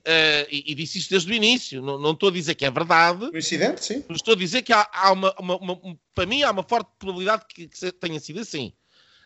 [0.00, 1.82] Uh, e, e, disse isto desde o início.
[1.82, 3.30] Não, não, estou a dizer que é verdade.
[3.30, 4.04] Coincidente, sim.
[4.08, 7.44] Estou a dizer que há, há uma, uma, uma, Para mim, há uma forte probabilidade
[7.48, 8.72] que, que tenha sido assim.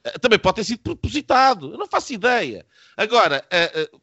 [0.07, 1.73] Uh, também pode ter sido propositado.
[1.73, 2.67] Eu não faço ideia.
[2.97, 4.01] Agora, uh,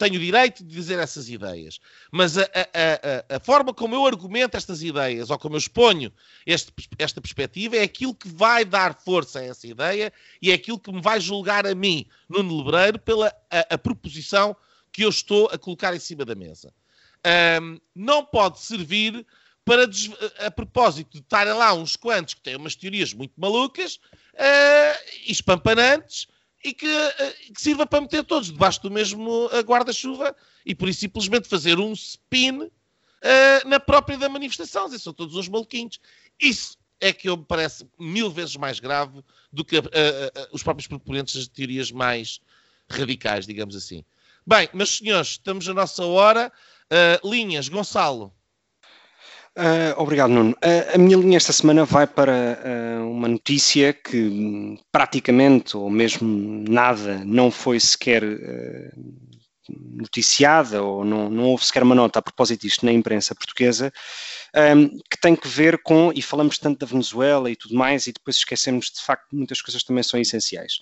[0.00, 1.78] tenho o direito de dizer essas ideias.
[2.10, 6.10] Mas a, a, a, a, forma como eu argumento estas ideias, ou como eu exponho
[6.46, 10.10] este, esta perspectiva, é aquilo que vai dar força a essa ideia
[10.40, 14.56] e é aquilo que me vai julgar a mim, Nuno Lebreiro, pela a, proposição
[14.90, 16.72] que eu estou a colocar em cima da mesa.
[17.60, 19.26] Um, não pode servir
[19.66, 19.88] para,
[20.38, 24.00] a propósito de estarem lá uns quantos que têm umas teorias muito malucas
[24.40, 26.26] uh, e espampanantes
[26.64, 30.34] e que, uh, que, sirva para meter todos debaixo do mesmo uh, guarda-chuva
[30.64, 32.70] e por isso simplesmente fazer um spin
[33.66, 34.86] na própria da manifestação.
[34.86, 36.00] Dizer, são todos uns maluquinhos.
[36.40, 39.22] Isso é que eu me parece mil vezes mais grave
[39.52, 42.40] do que uh, uh, os próprios proponentes das teorias mais
[42.88, 44.02] radicais, digamos assim.
[44.46, 46.50] Bem, meus senhores, estamos na nossa hora.
[47.22, 48.34] linhas, Gonçalo.
[49.58, 50.52] Uh, obrigado, Nuno.
[50.52, 55.90] Uh, a minha linha esta semana vai para uh, uma notícia que hum, praticamente, ou
[55.90, 58.22] mesmo nada, não foi sequer
[59.68, 63.92] noticiada, ou não, não houve sequer uma nota a propósito disto na imprensa portuguesa,
[64.76, 68.12] um, que tem que ver com, e falamos tanto da Venezuela e tudo mais, e
[68.12, 70.78] depois esquecemos de facto muitas coisas também são essenciais.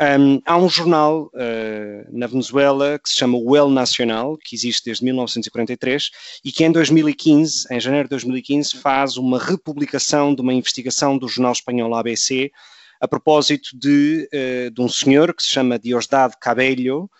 [0.00, 4.84] Um, há um jornal uh, na Venezuela que se chama o El Nacional, que existe
[4.84, 6.10] desde 1943
[6.44, 11.26] e que em 2015, em janeiro de 2015, faz uma republicação de uma investigação do
[11.26, 12.52] jornal espanhol ABC
[13.00, 17.10] a propósito de, uh, de um senhor que se chama Diosdado Cabello,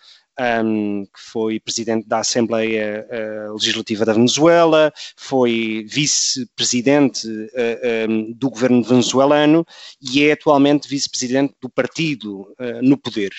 [0.65, 8.51] um, que foi presidente da Assembleia uh, Legislativa da Venezuela, foi vice-presidente uh, um, do
[8.51, 9.67] governo venezuelano
[10.01, 13.33] e é atualmente vice-presidente do partido uh, no poder.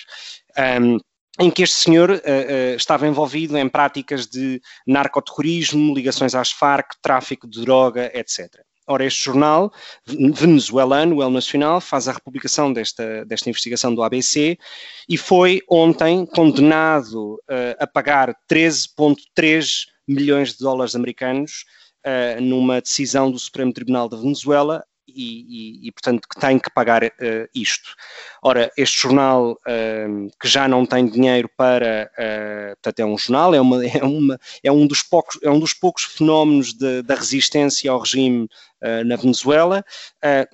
[0.80, 0.98] Um,
[1.38, 6.94] em que este senhor uh, uh, estava envolvido em práticas de narcoterrorismo, ligações às Farc,
[7.00, 8.48] tráfico de droga, etc.
[8.90, 9.72] Ora, este jornal
[10.04, 14.58] venezuelano, o El Nacional, faz a republicação desta, desta investigação do ABC
[15.08, 21.64] e foi ontem condenado uh, a pagar 13,3 milhões de dólares americanos
[22.04, 24.84] uh, numa decisão do Supremo Tribunal da Venezuela
[25.14, 27.94] e, e, e, portanto, que tem que pagar uh, isto.
[28.42, 33.54] Ora, este jornal uh, que já não tem dinheiro para, uh, portanto, é um jornal,
[33.54, 37.14] é, uma, é, uma, é, um, dos poucos, é um dos poucos fenómenos de, da
[37.14, 38.48] resistência ao regime
[39.04, 39.84] na Venezuela,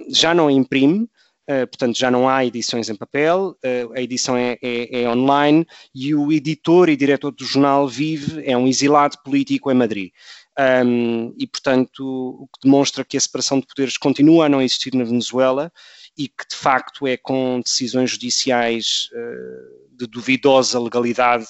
[0.08, 1.08] já não imprime,
[1.48, 5.64] Uh, portanto, já não há edições em papel, uh, a edição é, é, é, online
[5.94, 10.10] e o editor e diretor do jornal vive, é um exilado político em Madrid.
[10.58, 14.94] Um, e, portanto, o que demonstra que a separação de poderes continua a não existir
[14.94, 15.70] na Venezuela
[16.16, 21.46] e que, de facto, é com decisões judiciais uh, de duvidosa legalidade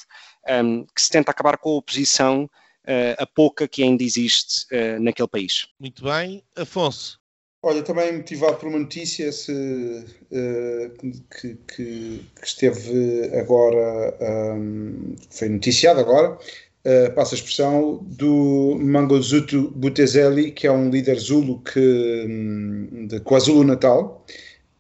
[0.49, 5.01] um, que se tenta acabar com a oposição, uh, a pouca que ainda existe uh,
[5.01, 5.69] naquele país.
[5.79, 6.43] Muito bem.
[6.57, 7.21] Afonso.
[7.63, 10.05] Olha, também motivado por uma notícia se,
[11.01, 14.17] que, que, que, esteve agora,
[14.55, 16.39] um, foi noticiado agora,
[16.87, 23.21] uh, passa a expressão, do Mangosuthu Butezeli, que é um líder Zulu que, hum, de
[23.21, 24.25] KwaZulu-Natal,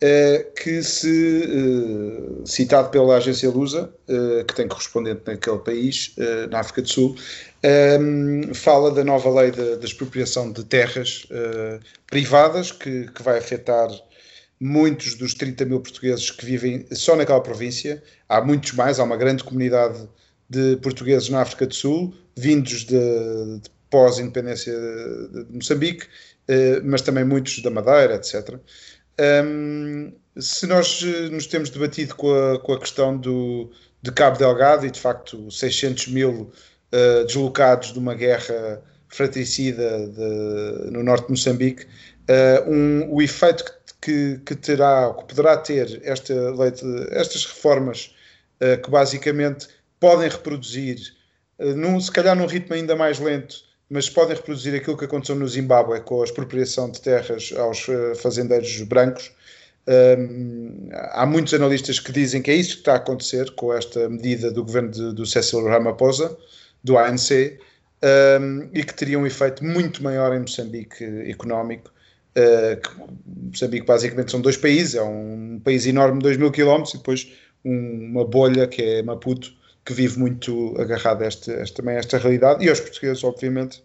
[0.03, 3.93] uh, que se, uh, citado pela agência Lusa,
[4.47, 6.15] que tem correspondente naquele país,
[6.51, 7.17] na África do Sul,
[8.01, 11.27] um, fala da nova lei de expropriação de terras
[12.07, 13.89] privadas, que, que vai afetar
[14.61, 18.01] muitos dos 30 mil portugueses que vivem só naquela província.
[18.29, 20.09] Há muitos mais, há uma grande comunidade
[20.49, 22.97] de portugueses na África do Sul, vindos de,
[23.61, 26.07] de pós-independência de, Moçambique,
[26.49, 28.59] eh, mas também muitos da Madeira, etc.
[29.19, 33.71] Um, se nós eh, nos temos debatido com a, com a questão do,
[34.03, 36.53] de Cabo Delgado e de facto 600 mil
[36.93, 43.65] uh, deslocados de uma guerra fratricida de, no norte de Moçambique, uh, um, o efeito
[43.65, 46.35] que, que, que, terá, que poderá ter esta
[47.11, 48.15] estas reformas
[48.61, 49.69] uh, que basicamente
[50.01, 50.99] podem reproduzir,
[51.59, 53.57] eh, num, se calhar num ritmo ainda mais lento,
[53.89, 58.15] mas podem reproduzir aquilo que aconteceu no Zimbábue com a expropriação de terras aos eh,
[58.17, 59.33] fazendeiros brancos.
[59.89, 64.09] Um, há muitos analistas que dizem que é isso que está a acontecer com esta
[64.09, 66.37] medida do governo de, do Cecil Ramaphosa,
[66.83, 67.61] do ANC,
[68.03, 71.93] um, e que teria um efeito muito maior em Moçambique económico.
[72.37, 72.91] Uh, que
[73.25, 77.33] Moçambique basicamente são dois países, é um país enorme de 2 mil quilómetros e depois
[77.65, 79.55] um, uma bolha que é Maputo,
[79.87, 83.83] que vive muito agarrado a esta, também a esta realidade, e aos portugueses, obviamente,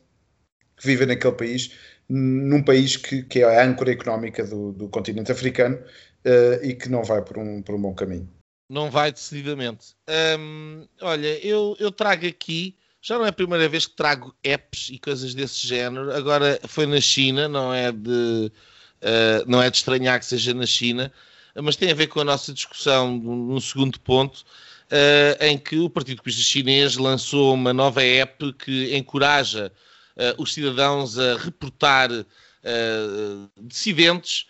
[0.75, 1.71] que vivem naquele país,
[2.09, 6.89] num país que, que é a âncora económica do, do continente africano uh, e que
[6.89, 8.27] não vai por um, por um bom caminho.
[8.67, 9.93] Não vai decididamente.
[10.39, 14.89] Hum, olha, eu, eu trago aqui, já não é a primeira vez que trago apps
[14.89, 18.51] e coisas desse género, agora foi na China, não é de,
[19.03, 21.11] uh, não é de estranhar que seja na China,
[21.61, 24.43] mas tem a ver com a nossa discussão no segundo ponto,
[24.91, 29.72] uh, em que o Partido Comunista Chinês lançou uma nova app que encoraja
[30.18, 32.26] uh, os cidadãos a reportar uh,
[33.61, 34.45] dissidentes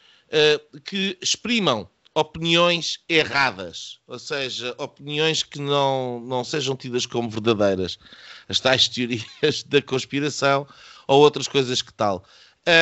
[0.86, 8.00] que exprimam opiniões erradas, ou seja, opiniões que não, não sejam tidas como verdadeiras,
[8.48, 10.66] as tais teorias da conspiração
[11.06, 12.24] ou outras coisas que tal.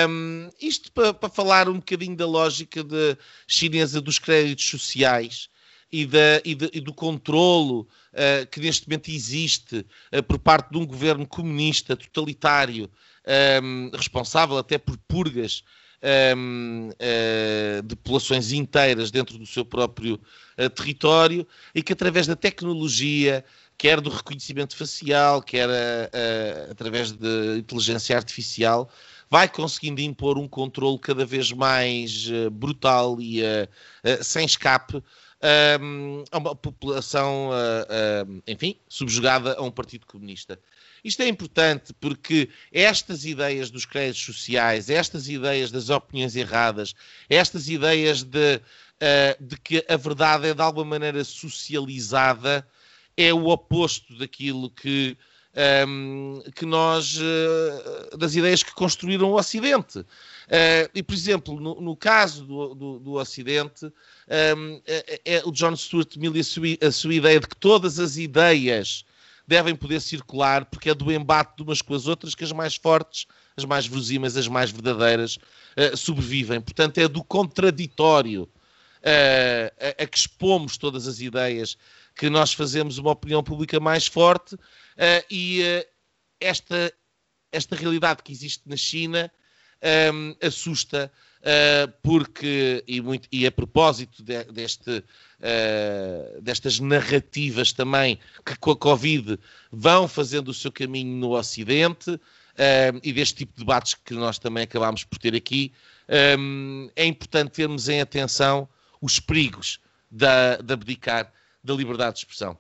[0.08, 2.86] Um, isto para, falar um bocadinho da lógica
[3.48, 5.50] chinesa dos créditos sociais
[5.92, 10.72] e, da, e, de, e do controlo uh, que neste momento existe uh, por parte
[10.72, 12.90] de um governo comunista totalitário, um,
[13.32, 15.64] ehm, responsável até por purgas
[16.36, 20.20] um, uh, de populações inteiras dentro do seu próprio
[20.76, 23.46] território e que através da tecnologia,
[23.78, 28.90] quer do reconhecimento facial, quer uh, através de inteligência artificial,
[29.30, 33.42] vai conseguindo impor um controle cada vez mais brutal e
[34.22, 35.04] sem escape
[35.42, 37.52] a uma população,
[38.46, 40.60] enfim, subjugada a um partido comunista.
[41.04, 46.94] Isto é importante porque estas ideias dos créditos sociais, estas ideias das opiniões erradas,
[47.30, 52.68] estas ideias de, uh, de que a verdade é de alguma maneira socializada,
[53.16, 55.18] é o oposto daquilo que,
[55.56, 60.00] um, ehm, que nós, uh, das ideias que construíram o Ocidente.
[60.00, 63.92] Uh, e, por exemplo, no, no caso do, do, do Ocidente, um,
[64.30, 67.56] ehm, é, é, o John Stuart Mill e a sua, a sua ideia de que
[67.56, 69.06] todas as ideias
[69.48, 72.76] devem poder circular, porque é do embate de umas com as outras que as mais
[72.76, 73.26] fortes,
[73.58, 75.38] as mais verosímeis, as mais verdadeiras
[75.76, 76.62] uh, sobrevivem.
[76.62, 81.78] Portanto, é do contraditório uh, a, a, que expomos todas as ideias
[82.20, 85.64] que nós fazemos uma opinião pública mais forte uh, e
[86.38, 86.94] esta,
[87.50, 89.32] esta realidade que existe na China
[90.14, 91.10] um, assusta
[91.40, 98.72] uh, porque, e, muito, e a propósito de, deste, uh, destas narrativas também que com
[98.72, 99.40] a Covid
[99.72, 102.20] vão fazendo o seu caminho no Ocidente uh,
[103.02, 105.72] e deste tipo de debates que nós também acabámos por ter aqui,
[106.38, 108.68] um, é importante termos em atenção
[109.02, 109.80] os perigos
[110.12, 111.32] da, de abdicar
[111.64, 112.58] da liberdade de expressão.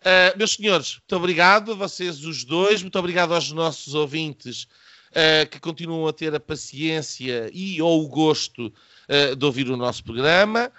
[0.00, 4.66] Uh, meus senhores, muito obrigado a vocês os dois, muito obrigado aos nossos ouvintes
[5.10, 9.76] uh, que continuam a ter a paciência e ou o gosto uh, de ouvir o
[9.76, 10.72] nosso programa.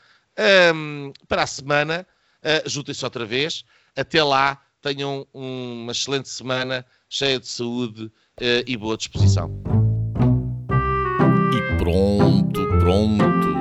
[0.74, 2.08] Um, para a semana,
[2.66, 3.64] juntem-se outra vez.
[3.96, 8.10] Até lá, tenham uma excelente semana, cheia de saúde
[8.66, 9.52] e boa disposição.
[11.54, 13.61] E pronto, pronto.